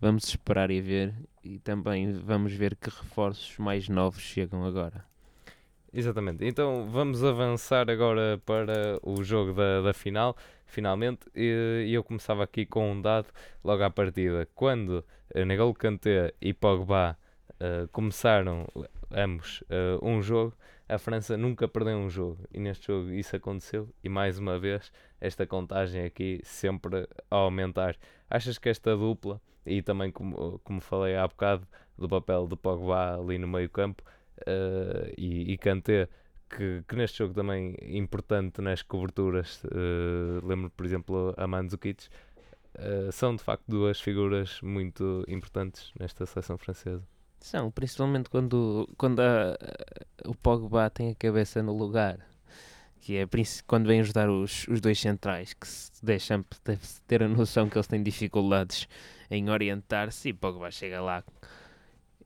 [0.00, 1.14] vamos esperar e ver.
[1.42, 5.04] E também vamos ver que reforços mais novos chegam agora.
[5.92, 6.44] Exatamente.
[6.44, 10.36] Então vamos avançar agora para o jogo da, da final.
[10.66, 13.28] Finalmente, e eu começava aqui com um dado
[13.64, 14.46] logo à partida.
[14.54, 15.04] Quando
[15.46, 17.16] Negol Kanté e Pogba
[17.54, 18.66] uh, começaram
[19.10, 20.54] ambos uh, um jogo,
[20.88, 24.92] a França nunca perdeu um jogo e neste jogo isso aconteceu e mais uma vez
[25.20, 27.96] esta contagem aqui sempre a aumentar.
[28.30, 31.66] Achas que esta dupla e também como, como falei há bocado
[31.98, 34.02] do papel de Pogba ali no meio campo
[34.42, 36.08] uh, e, e Kanté
[36.48, 42.06] que, que, neste jogo também importante nas coberturas uh, lembro por exemplo a Mandzukic
[42.78, 47.02] uh, são de facto duas figuras muito importantes nesta seleção francesa
[47.40, 49.56] são, principalmente quando, quando a,
[50.24, 52.18] o Pogba tem a cabeça no lugar.
[53.00, 53.28] Que é
[53.68, 56.44] quando vem ajudar os, os dois centrais, que se deixam
[57.06, 58.88] ter a noção que eles têm dificuldades
[59.30, 61.22] em orientar-se e Pogba chega lá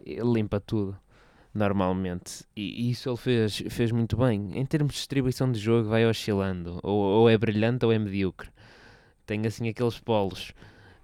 [0.06, 0.96] e limpa tudo
[1.54, 2.44] normalmente.
[2.56, 4.58] E, isso ele fez, fez muito bem.
[4.58, 6.80] Em termos de distribuição de jogo, vai oscilando.
[6.82, 8.48] Ou, ou é brilhante ou é medíocre.
[9.26, 10.52] Tem assim aqueles polos.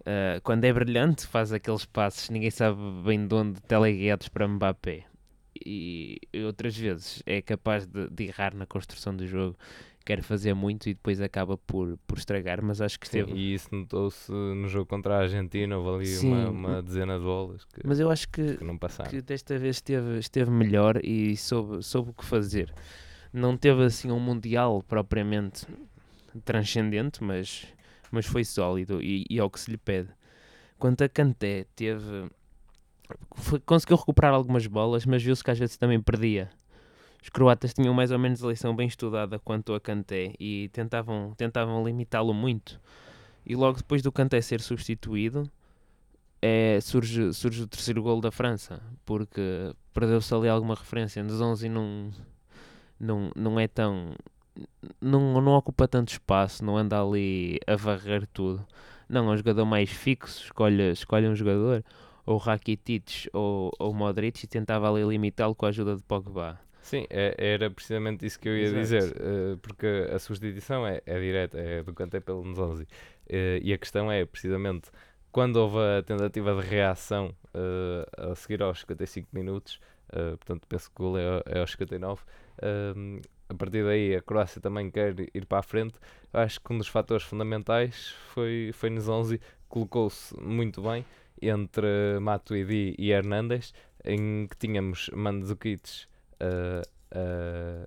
[0.00, 5.04] Uh, quando é brilhante, faz aqueles passos, ninguém sabe bem de onde, teleguiados para Mbappé.
[5.64, 9.56] E, e outras vezes é capaz de, de, errar na construção do jogo,
[10.06, 12.62] quer fazer muito e depois acaba por, por estragar.
[12.62, 13.32] Mas acho que esteve.
[13.32, 17.24] Sim, e isso notou-se no jogo contra a Argentina, houve ali uma, uma, dezena de
[17.24, 17.64] bolas.
[17.66, 19.10] Que, mas eu acho que, que, não passaram.
[19.10, 22.72] que desta vez esteve, esteve melhor e soube, soube o que fazer.
[23.32, 25.66] Não teve assim um Mundial propriamente
[26.44, 27.66] transcendente, mas
[28.10, 30.08] mas foi sólido e, e ao que se lhe pede.
[30.78, 32.30] Quanto a Kanté, teve.
[33.34, 36.50] Foi, conseguiu recuperar algumas bolas, mas viu-se que às vezes também perdia.
[37.26, 41.34] Os croatas tinham mais ou menos a lição bem estudada quanto a Kanté e tentavam,
[41.36, 42.80] tentavam limitá-lo muito.
[43.44, 45.50] E logo depois do Kanté ser substituído,
[46.40, 51.20] é, surge, surge o terceiro gol da França, porque perdeu-se ali alguma referência.
[51.20, 52.12] Nos 11 não,
[53.00, 54.14] não, não é tão
[55.00, 58.64] não, não ocupa tanto espaço, não anda ali a varrer tudo.
[59.08, 61.84] Não, é um jogador mais fixo, escolhe, escolhe um jogador,
[62.24, 66.64] ou Rakitic ou, ou Modric, e tentava ali limitá-lo com a ajuda de Pogba.
[66.86, 68.80] Sim, é, era precisamente isso que eu ia Exato.
[68.80, 72.84] dizer, uh, porque a substituição é, é direta, é do Kanté pelo Nzonzi.
[72.84, 74.88] Uh, e a questão é, precisamente,
[75.32, 79.80] quando houve a tentativa de reação uh, a seguir aos 55 minutos,
[80.38, 82.22] portanto penso que o gol é, é aos 59,
[83.48, 85.96] a partir daí a Croácia também quer ir para a frente.
[86.32, 91.04] Acho que um dos fatores fundamentais foi, foi Nzonzi, colocou-se muito bem
[91.42, 96.06] entre Matuidi e Hernandes, em que tínhamos Mandzukic
[96.40, 96.96] uh,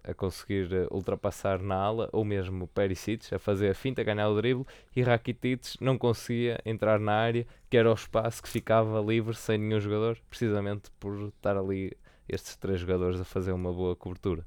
[0.03, 4.35] a conseguir ultrapassar na ala, ou mesmo Perisic a fazer a finta, a ganhar o
[4.35, 9.35] drible, e Rakitic não conseguia entrar na área, que era o espaço que ficava livre
[9.35, 11.95] sem nenhum jogador, precisamente por estar ali
[12.27, 14.45] estes três jogadores a fazer uma boa cobertura.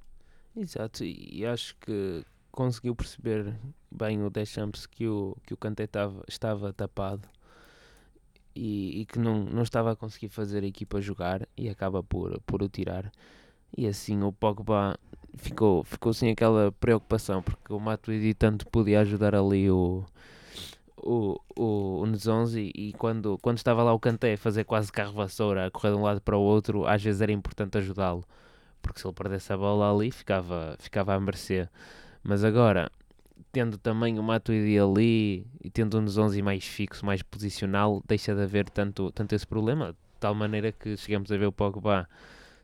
[0.57, 3.55] Exato, e acho que conseguiu perceber
[3.91, 7.27] bem o Deschamps que o, que o Kanté estava, estava tapado
[8.55, 12.39] e, e, que não, não estava a conseguir fazer a equipa jogar e acaba por,
[12.43, 13.11] por o tirar.
[13.77, 14.99] E assim o Pogba
[15.37, 20.05] ficou, ficou sem aquela preocupação porque o Matuidi tanto podia ajudar ali o,
[20.97, 25.13] o, o, o Nzonzi e quando, quando estava lá o Kanté a fazer quase carro
[25.13, 28.25] vassoura, a correr de um lado para o outro, às vezes era importante ajudá-lo
[28.83, 31.71] porque se ele perdesse a bola ali ficava, ficava a merecer.
[32.23, 32.91] Mas agora
[33.53, 38.43] tendo também o Matuidi ali e tendo um 11 mais fixo, mais posicional, deixa de
[38.43, 39.93] haver tanto, tanto esse problema.
[39.93, 42.09] De tal maneira que chegamos a ver o Pogba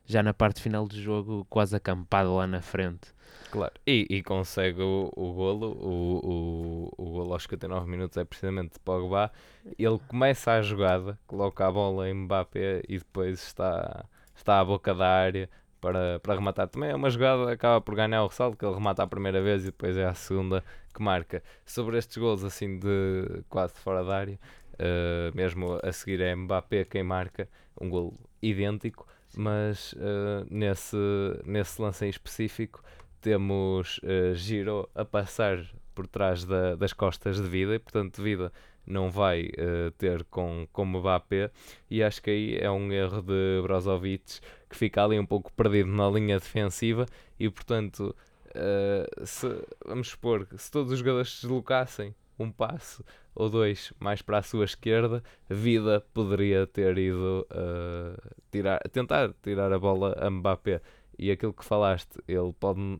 [0.09, 3.13] já na parte final do jogo quase acampado lá na frente.
[3.51, 8.25] Claro, e, e consegue o, o golo, o, o, o golo aos 59 minutos é
[8.25, 9.31] precisamente de Pogba.
[9.77, 14.03] Ele começa a jogada, coloca a bola em Mbappé e depois está,
[14.35, 15.47] está à boca da área
[15.79, 16.67] para, para rematar.
[16.67, 19.61] Também é uma jogada, acaba por ganhar o ressalto, que ele remata a primeira vez
[19.61, 21.43] e depois é a segunda que marca.
[21.65, 24.39] Sobre estes golos assim de quase fora da área,
[24.73, 27.47] uh, mesmo a seguir é Mbappé quem marca,
[27.79, 30.97] um golo idêntico, mas uh, nesse,
[31.45, 32.83] nesse lance em específico
[33.21, 35.63] temos uh, Giro a passar
[35.93, 38.51] por trás da, das costas de Vida e portanto Vida
[38.89, 41.51] não vai uh, ter com, com Mbappé.
[41.89, 44.39] E acho que aí é um erro de Brozovic
[44.69, 47.05] que fica ali um pouco perdido na linha defensiva
[47.39, 48.15] e portanto
[48.47, 49.47] uh, se,
[49.85, 53.03] vamos supor se todos os jogadores se deslocassem um passo
[53.35, 59.71] ou dois mais para a sua esquerda, Vida poderia ter ido uh, tirar, tentar tirar
[59.71, 60.81] a bola a Mbappé.
[61.17, 62.99] E aquilo que falaste, ele pode,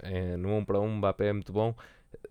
[0.00, 1.74] é, no 1 um para 1, um, Mbappé é muito bom,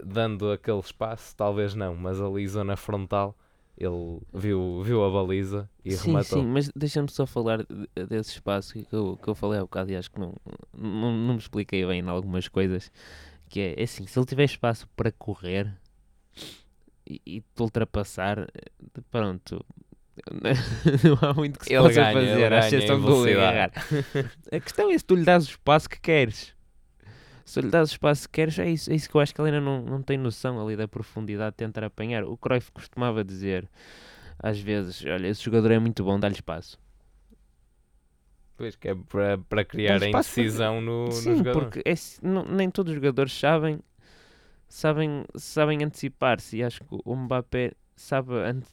[0.03, 3.35] dando aquele espaço, talvez não, mas ali zona frontal,
[3.77, 6.39] ele viu, viu a baliza e sim, rematou.
[6.39, 7.65] Sim, mas deixa-me só falar
[8.09, 10.33] desse espaço que eu, que eu falei há bocado e acho que não,
[10.73, 12.91] não, não me expliquei bem em algumas coisas.
[13.49, 15.75] Que é, é assim, se ele tiver espaço para correr
[17.07, 18.47] e, e te ultrapassar,
[19.11, 19.63] pronto,
[21.03, 23.71] não há muito que se Ele possa ganha, fazer, à exceção agarrar.
[24.51, 26.55] A questão é se tu lhe dás o espaço que queres.
[27.43, 29.39] Se lhe dás o espaço que queres, é isso, é isso que eu acho que
[29.39, 32.23] ele ainda não, não tem noção ali da profundidade de tentar apanhar.
[32.23, 33.69] O Cruyff costumava dizer,
[34.39, 36.79] às vezes, olha, esse jogador é muito bom, dá-lhe espaço.
[38.57, 41.61] Pois que é para, para criar a espaço para- indecisão no, no Sim, jogador.
[41.65, 43.79] porque é não- nem todos os jogadores sabem,
[44.75, 46.57] sabem, sabem antecipar-se.
[46.57, 48.67] E acho que o Mbappé sabe, ante-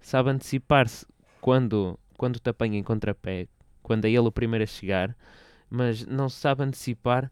[0.00, 1.04] sabe antecipar-se
[1.40, 3.48] quando, quando te apanha em contrapé,
[3.82, 5.16] quando é ele o primeiro a chegar,
[5.68, 7.28] mas não sabe antecipar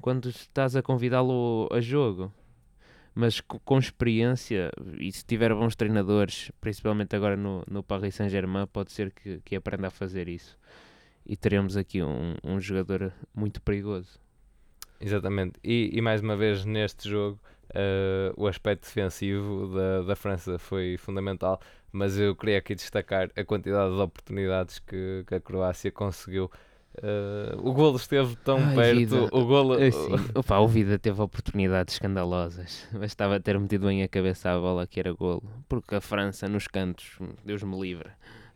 [0.00, 2.32] quando estás a convidá-lo a jogo.
[3.14, 8.66] Mas co- com experiência, e se tiver bons treinadores, principalmente agora no, no Paris Saint-Germain,
[8.66, 10.58] pode ser que, que aprenda a fazer isso.
[11.24, 14.20] E teremos aqui um, um jogador muito perigoso.
[15.00, 15.58] Exatamente.
[15.62, 17.38] E, e mais uma vez neste jogo
[17.72, 21.60] eh, o aspecto defensivo da, da França foi fundamental,
[21.92, 26.50] mas eu queria aqui destacar a quantidade de oportunidades que, que a Croácia conseguiu.
[27.02, 29.28] Eh, o golo esteve tão Ai, perto, vida.
[29.32, 32.86] o golo Assim, opa, o Vida teve oportunidades escandalosas.
[32.92, 35.42] Bastava ter metido bem a cabeça à bola que era golo.
[35.68, 38.10] Porque a França nos cantos, Deus me livre.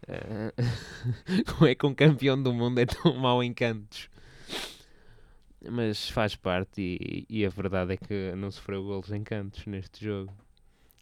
[0.07, 0.53] Eh,
[1.57, 4.09] como é que um campeão do mundo é tão mau em cantos?
[5.71, 10.05] Mas faz parte e, e a verdade é que não sofreu golos em cantos neste
[10.05, 10.33] jogo.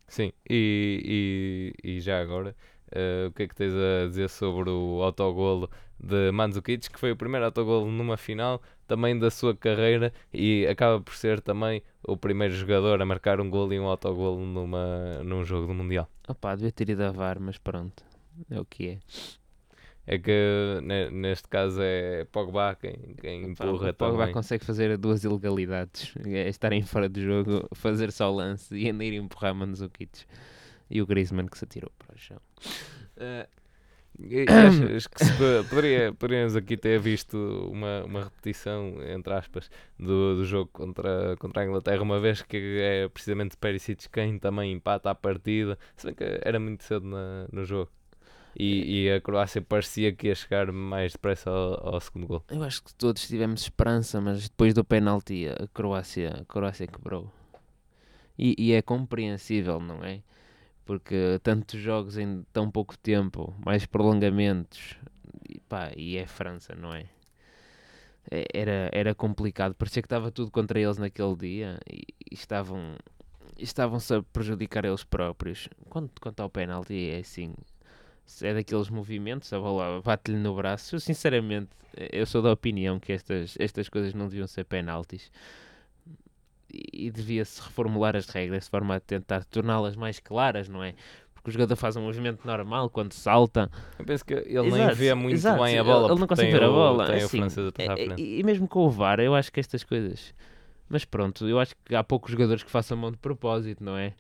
[0.09, 2.55] Sim, e, e, e já agora,
[2.93, 7.11] eh, o que é que tens a dizer sobre o autogolo de Mandzukic, que foi
[7.11, 12.17] o primeiro autogolo numa final, também da sua carreira, e acaba por ser também o
[12.17, 16.09] primeiro jogador a marcar um golo e um autogolo numa, num jogo do Mundial.
[16.29, 18.05] Opa, devia ter ido a VAR, mas pronto.
[18.51, 18.99] É o que é.
[20.07, 20.31] É que
[20.83, 24.33] ne- neste caso é Pogba quem, quem empurra Pogba também.
[24.33, 26.15] consegue fazer duas ilegalidades.
[26.25, 30.25] É estarem fora de jogo, fazer só o lance e ainda ir empurrar Mandzukic.
[30.89, 32.41] E o Griezmann que se atirou para o chão.
[33.17, 33.49] Eh,
[34.19, 37.37] E achas que se po- poderia, poderíamos aqui ter visto
[37.71, 42.79] uma, uma repetição, entre aspas, do, do jogo contra, contra a Inglaterra, uma vez que
[42.81, 47.47] é precisamente Perisic quem também empata a partida, se bem que era muito cedo na,
[47.53, 47.91] no jogo.
[48.59, 52.45] E, e a Croácia parecia que ia chegar mais depressa ao, ao segundo gol.
[52.51, 57.31] eu acho que todos tivemos esperança, mas depois do penalti a Croácia, a Croácia quebrou.
[58.39, 60.23] E, e é compreensível, não é?
[60.85, 64.97] Porque tantos jogos em tão pouco tempo, mais prolongamentos,
[65.49, 67.07] e, pá, e é França, não é?
[68.31, 72.97] É- Era, era complicado, parecia que estava tudo contra eles naquele dia e, e estavam
[73.59, 75.69] estavam-se a prejudicar eles próprios.
[75.89, 77.55] Quanto, quanto ao penalti, é assim,
[78.43, 80.97] é daqueles movimentos, a bola bate-lhe no braço.
[80.97, 81.71] Eu, sinceramente,
[82.13, 85.31] eu sou da opinião que estas, estas coisas não deviam ser penaltis
[86.73, 90.95] e, e devia-se reformular as regras de forma a tentar torná-las mais claras, não é?
[91.35, 93.71] Porque o jogador faz um movimento normal quando salta.
[93.99, 96.11] Eu penso que ele nem Exato, vê muito exato, bem a bola.
[96.11, 97.07] Ele não consegue ver a bola.
[97.07, 98.23] Tem o assim, francês a à é- frente.
[98.23, 100.35] e, e mesmo com o VAR, eu acho que estas coisas.
[100.89, 104.15] Mas pronto, eu acho que há poucos jogadores que façam mão de propósito, não é?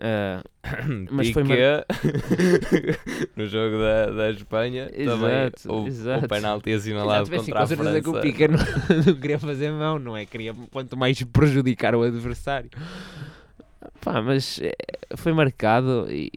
[0.00, 0.42] Ah,
[1.10, 1.84] mas foi Piqué,
[3.34, 6.24] no jogo da, da Espanha, Exato, também o, exato.
[6.24, 8.02] o penalti exato, assinalado assim, contra com a certeza França.
[8.02, 8.58] que o Pica não,
[9.06, 10.24] não queria fazer mão, não é?
[10.24, 12.70] Queria quanto mais prejudicar o adversário.
[14.00, 14.76] Pá, mas eh,
[15.16, 16.30] foi marcado e,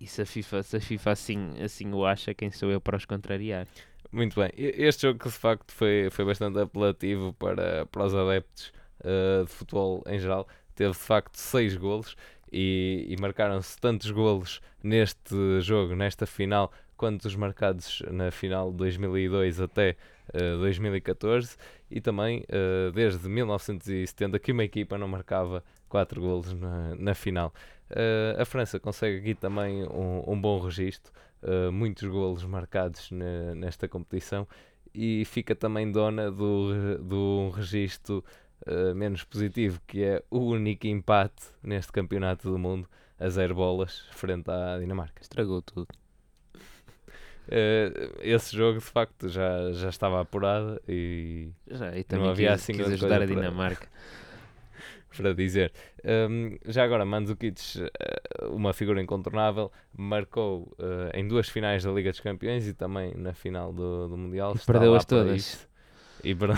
[0.00, 2.96] e se a FIFA, se a FIFA assim, assim o acha, quem sou eu para
[2.96, 3.66] os contrariar?
[4.10, 4.50] Muito bem.
[4.56, 9.50] Este jogo que de facto foi, foi bastante apelativo para, para os adeptos uh, de
[9.50, 10.46] futebol em geral.
[10.74, 12.16] Teve de facto 6 golos
[12.52, 18.76] e, e marcaram-se tantos golos neste jogo, nesta final, quanto os marcados na final de
[18.78, 19.96] 2002 até
[20.32, 21.56] uh, 2014
[21.90, 27.52] e também uh, desde 1970 que uma equipa não marcava 4 golos na, na final.
[27.90, 31.12] Uh, a França consegue aqui também um, um bom registro,
[31.70, 34.48] muitos golos marcados ne, nesta competição
[34.94, 38.24] e fica também dona do, do registro
[38.66, 42.88] uh, menos positivo, que é o único empate neste campeonato do mundo
[43.18, 45.22] a zero bolas frente à Dinamarca.
[45.22, 45.88] Estragou tudo.
[47.46, 52.62] Uh, esse jogo de facto já, já estava apurado e, já, e não havia quis,
[52.62, 53.86] assim quis ajudar a Dinamarca
[55.14, 55.70] para dizer.
[56.02, 62.10] Um, já agora, Mandzukic, uh, uma figura incontornável, marcou uh, em duas finais da Liga
[62.10, 64.54] dos Campeões e também na final do, do Mundial.
[64.66, 65.68] Perdeu-as todas.
[66.24, 66.50] E, per...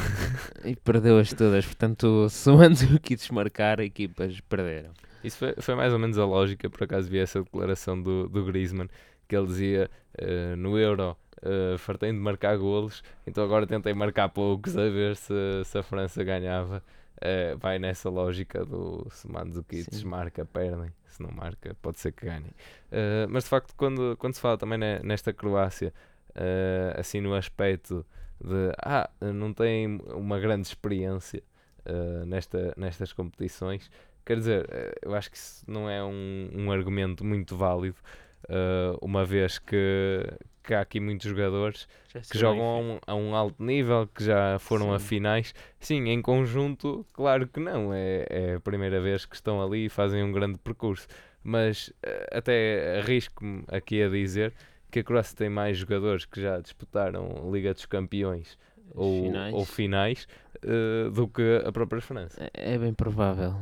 [0.65, 1.67] e perdeu-as todas.
[1.67, 4.91] Portanto, se o Mandzukic marcar, equipas perderam.
[5.23, 8.45] Isso foi, foi mais ou menos a lógica, por acaso vi essa declaração do, do
[8.45, 8.89] Griezmann,
[9.29, 9.91] que ele dizia
[10.21, 11.17] uh, no Euro.
[11.39, 15.35] Uh, fartei de marcar golos, então agora tentei marcar poucos a ver se,
[15.67, 16.83] se a França ganhava
[17.17, 20.91] uh, vai nessa lógica do se Mandzukic marca, perdem.
[21.07, 22.55] Se não marca, pode ser que ganhem.
[22.91, 25.93] Uh, mas de facto, quando, quando se fala também nesta Croácia,
[26.31, 28.05] uh, assim no aspecto
[28.41, 31.43] de ah, não tem uma grande experiência
[32.27, 33.89] nesta, nestas competições,
[34.25, 34.69] quer dizer,
[35.01, 37.97] eu acho que isso não é um, um argumento muito válido.
[38.49, 40.23] Uh, uma vez que,
[40.63, 41.89] que há aqui muitos jogadores
[42.31, 44.95] que jogam a um, a um, alto nível, que já foram Sim.
[44.95, 45.55] a finais.
[45.81, 47.93] Sim, em conjunto, claro que não.
[47.93, 51.09] É, é a primeira vez que estão ali e fazem um grande percurso.
[51.43, 54.53] Mas uh, até arrisco-me aqui a dizer
[54.97, 58.59] que a Croácia tem mais jogadores que já disputaram Liga dos Campeões
[58.95, 60.29] ou finais, ou finais
[60.65, 62.43] uh, do que a própria França.
[62.55, 63.57] É, é bem provável.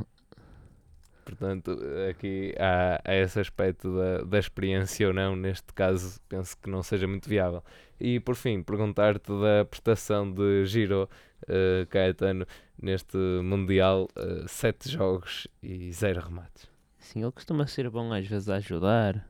[1.25, 1.77] Portanto,
[2.09, 6.85] aqui há, há esse aspecto da, da experiência ou não, neste caso penso que não
[6.85, 7.65] seja muito viável.
[7.99, 11.09] E por fim, perguntar-te da prestação de Giro
[11.49, 12.47] uh, Caetano
[12.81, 16.71] neste Mundial, uh, sete jogos e zero remates.
[16.99, 19.29] Sim, ele costuma ser bom às vezes a ajudar,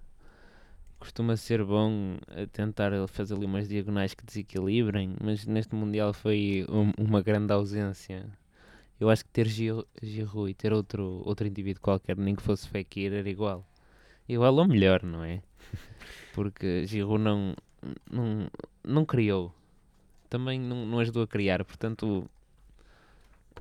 [1.04, 6.66] costuma ser bom a tentar fazer ali umas diagonais que desequilibrem, mas neste Mundial foi
[6.68, 8.26] um, uma grande ausência
[9.00, 13.12] eu acho que ter Giroud e ter outro, outro indivíduo qualquer, nem que fosse Fekir,
[13.12, 13.66] era igual.
[14.28, 15.42] Igual ou melhor, não é?
[16.32, 17.54] Porque Giroud não,
[18.10, 18.48] não,
[18.82, 19.52] não criou.
[20.30, 22.28] Também não, não ajudou a criar, portanto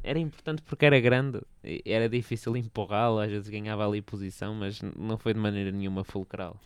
[0.01, 1.39] era importante porque era grande,
[1.85, 6.59] era difícil empurrá-lo, às vezes ganhava ali posição, mas não foi de maneira nenhuma fulcral.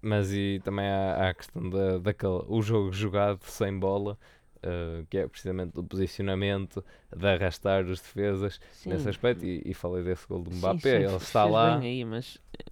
[0.00, 4.18] Mas e também há, há a questão da, daquele, o jogo jogado sem bola,
[4.58, 6.84] Uh, que é precisamente do posicionamento,
[7.16, 8.88] de arrastar os defesas sim.
[8.90, 9.44] nesse aspecto.
[9.46, 11.78] E, e, falei desse gol do Mbappé, sim, sim, ele está lá.
[11.78, 12.64] Aí, mas eh,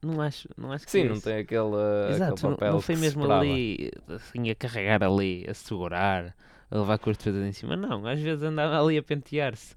[0.00, 1.74] não acho, não acho que Sim, não tem aquele,
[2.10, 2.72] Exato, aquele papel.
[2.72, 6.36] Não foi mesmo ali assim, a carregar ali, a segurar,
[6.70, 7.76] a levar com os defesas em cima.
[7.76, 9.74] Não, às vezes andava ali a pentear-se.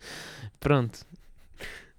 [0.59, 0.99] Pronto.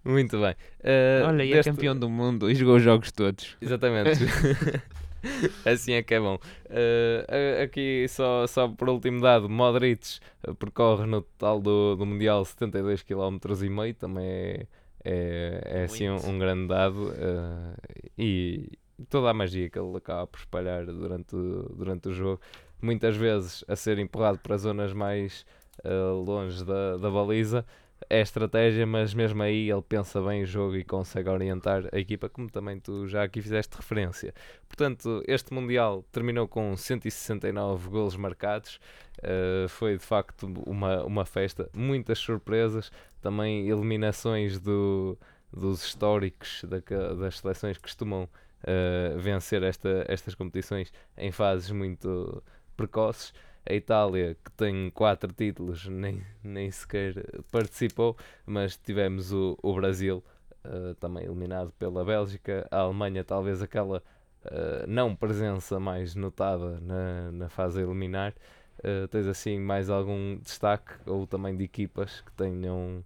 [0.05, 0.53] Muito bem.
[0.81, 3.57] Uh, Olha, e é campeão do mundo e jogou os jogos todos.
[3.61, 4.21] Exatamente.
[5.65, 6.39] assim é que é bom.
[6.67, 12.45] Uh, aqui, só, só por último dado, Modric eh, percorre no total do, do Mundial
[12.45, 14.67] 72 km e meio, também é,
[15.05, 17.11] é, é assim um, um, grande dado.
[17.11, 17.75] Uh,
[18.19, 18.69] e
[19.09, 21.37] toda a magia que ele acaba por espalhar durante,
[21.77, 22.41] durante o jogo,
[22.81, 25.47] muitas vezes a ser empurrado para zonas mais
[25.85, 27.65] uh, longe da, da baliza
[28.09, 32.29] é estratégia, mas mesmo aí ele pensa bem o jogo e consegue orientar a equipa,
[32.29, 34.35] como também tu já aqui fizeste referência.
[34.69, 38.81] Portanto, este Mundial terminou com 169 golos marcados,
[39.19, 42.91] uh, foi de facto uma, uma festa, muitas surpresas,
[43.21, 45.19] também eliminações do,
[45.53, 46.79] dos históricos da,
[47.15, 52.43] das seleções que costumam uh, vencer esta, estas competições em fases muito
[52.77, 53.33] precoces
[53.65, 57.15] a Itália, que tem quatro títulos, nem, nem sequer
[57.51, 60.23] participou, mas tivemos o, o Brasil,
[60.65, 64.03] uh, também eliminado pela Bélgica, a Alemanha, talvez aquela
[64.45, 68.35] uh, não presença mais notada na, na fase eliminar.
[68.79, 73.05] Uh, tens assim mais algum destaque ou também de equipas que tenham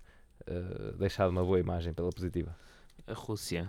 [0.97, 2.57] deixado uma boa imagem pela positiva?
[3.05, 3.69] A Rússia,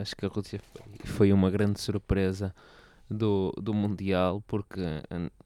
[0.00, 2.52] acho que a Rússia foi, foi uma grande surpresa
[3.10, 4.82] do, do Mundial, porque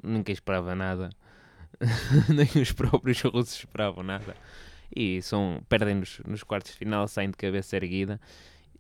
[0.03, 1.11] ninguém esperava nada,
[2.29, 4.37] nem os próprios russos esperavam nada.
[4.95, 8.21] e são, perdem nos, nos quartos de final, saem de cabeça erguida.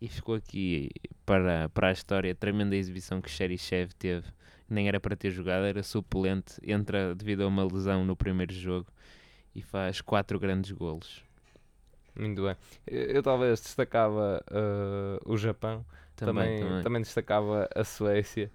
[0.00, 0.90] E ficou aqui
[1.24, 4.26] para, para a história a tremenda exibição que Cherichev teve.
[4.68, 6.54] Nem era para ter jogado, era suplente.
[6.60, 8.88] Entra devido a uma lesão no primeiro jogo
[9.54, 11.22] e faz quatro grandes golos.
[12.16, 12.56] Muito bem.
[12.86, 15.84] Eu, talvez destacava uh, o Japão,
[16.16, 17.02] também, também, também.
[17.02, 18.50] destacava a Suécia.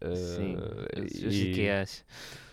[0.00, 0.56] Uh, Sim,
[0.94, 1.70] e,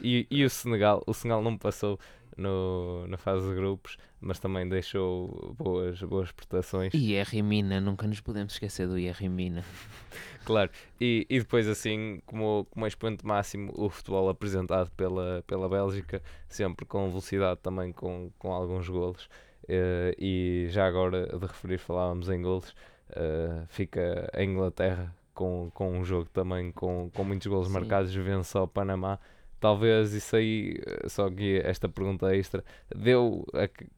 [0.02, 2.00] e, e, o Senegal, o Senegal não passou
[2.38, 6.94] no, na fase de grupos, mas também deixou boas, boas prestações.
[6.94, 9.64] E IR Mina, nunca nos podemos esquecer do IR Mina.
[10.44, 10.70] claro,
[11.00, 16.86] e, e depois assim, como, como expoente máximo, o futebol apresentado pela, pela Bélgica, sempre
[16.86, 19.30] com velocidade também, com, com alguns golos.
[19.64, 22.70] Uh, e já agora de referir, falávamos em golos,
[23.10, 27.74] uh, fica a Inglaterra com, com um jogo também com, com muitos golos Sim.
[27.74, 29.20] marcados, vence ao Panamá
[29.66, 32.64] talvez isso aí, eh, só que esta pergunta extra,
[32.96, 33.46] deu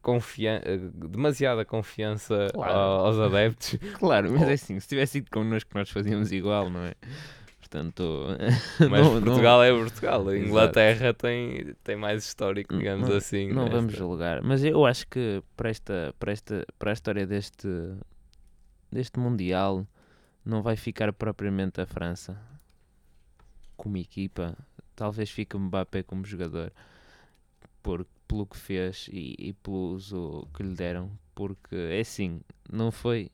[0.02, 0.62] confian
[0.94, 2.74] demasiada confiança claro.
[2.74, 3.78] aos adeptos.
[3.98, 6.94] Claro, mas é assim, se tivesse ido connosco nós fazíamos igual, não é?
[7.60, 8.28] Portanto,
[8.90, 9.64] mas não, Portugal não...
[9.64, 13.50] é Portugal, a Inglaterra tem, tem mais histórico, digamos não, assim.
[13.50, 13.78] Não nesta...
[13.78, 17.68] vamos julgar, mas eu acho que para, esta, para, esta, para a história deste,
[18.92, 19.86] deste Mundial
[20.48, 22.40] não vai ficar propriamente a França
[23.76, 24.58] como equipa
[24.96, 26.74] talvez fique Mbappé como jogador
[27.82, 32.92] por, pelo que fez e, e pelo uso que lhe deram, porque é assim, não
[32.92, 33.32] foi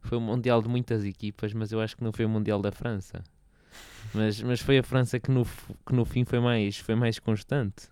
[0.00, 2.70] foi um mundial de muitas equipas, mas eu acho que não foi o mundial da
[2.70, 3.24] França.
[4.14, 7.88] Mas, mas foi a França que no, que no fim foi mais, foi mais constante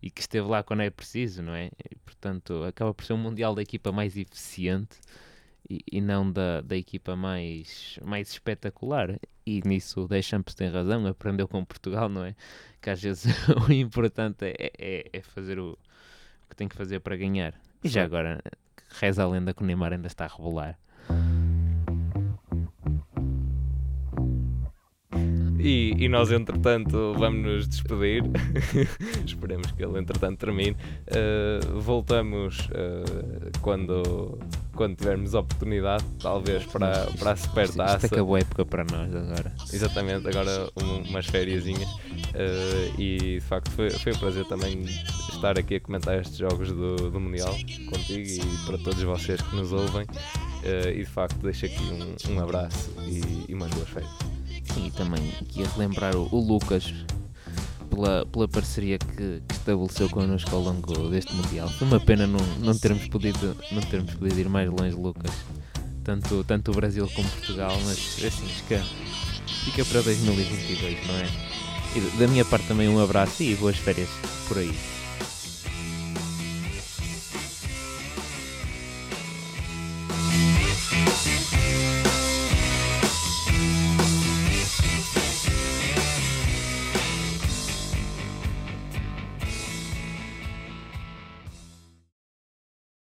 [0.00, 1.70] e que esteve lá quando é preciso, não é?
[1.90, 4.98] E, portanto, acaba por ser um mundial da equipa mais eficiente
[5.72, 9.18] e, e não da, da equipa mais, mais espetacular.
[9.46, 12.34] E nisso o Deschamps tem razão, aprendeu com Portugal, não é?
[12.80, 13.24] Que às vezes
[13.68, 15.78] o importante é, é, é, fazer o
[16.48, 17.54] que tem que fazer para ganhar.
[17.82, 18.42] E já agora,
[18.90, 20.78] reza a lenda que o Neymar ainda está a rebolar.
[25.62, 28.24] E, e nós, entretanto, vamos nos despedir.
[29.24, 30.76] Esperemos que ele, entretanto, termine.
[31.06, 34.40] Uh, voltamos uh, quando,
[34.74, 38.06] quando tivermos oportunidade, talvez para, para a supertaça.
[38.06, 39.52] Isto acabou a época para nós agora.
[39.72, 41.64] Exatamente, agora um, umas férias.
[41.64, 44.82] Uh, e de facto foi, foi um prazer também
[45.32, 47.54] estar aqui a comentar estes jogos do, do Mundial
[47.88, 50.06] contigo e para todos vocês que nos ouvem.
[50.92, 54.41] e de facto deixo aqui um, um abraço e, e umas boas férias.
[54.76, 56.92] E também aqui a relembrar o, o Lucas
[57.90, 61.68] pela, pela parceria que, que, estabeleceu connosco ao longo deste Mundial.
[61.68, 65.30] Foi uma pena não, não, termos podido, não termos podido ir mais longe, Lucas.
[66.02, 68.82] Tanto, tanto o Brasil como Portugal, mas assim, fica,
[69.64, 71.28] fica para 2022, não é?
[71.94, 74.08] E da minha parte também um abraço e boas férias
[74.48, 74.74] por aí.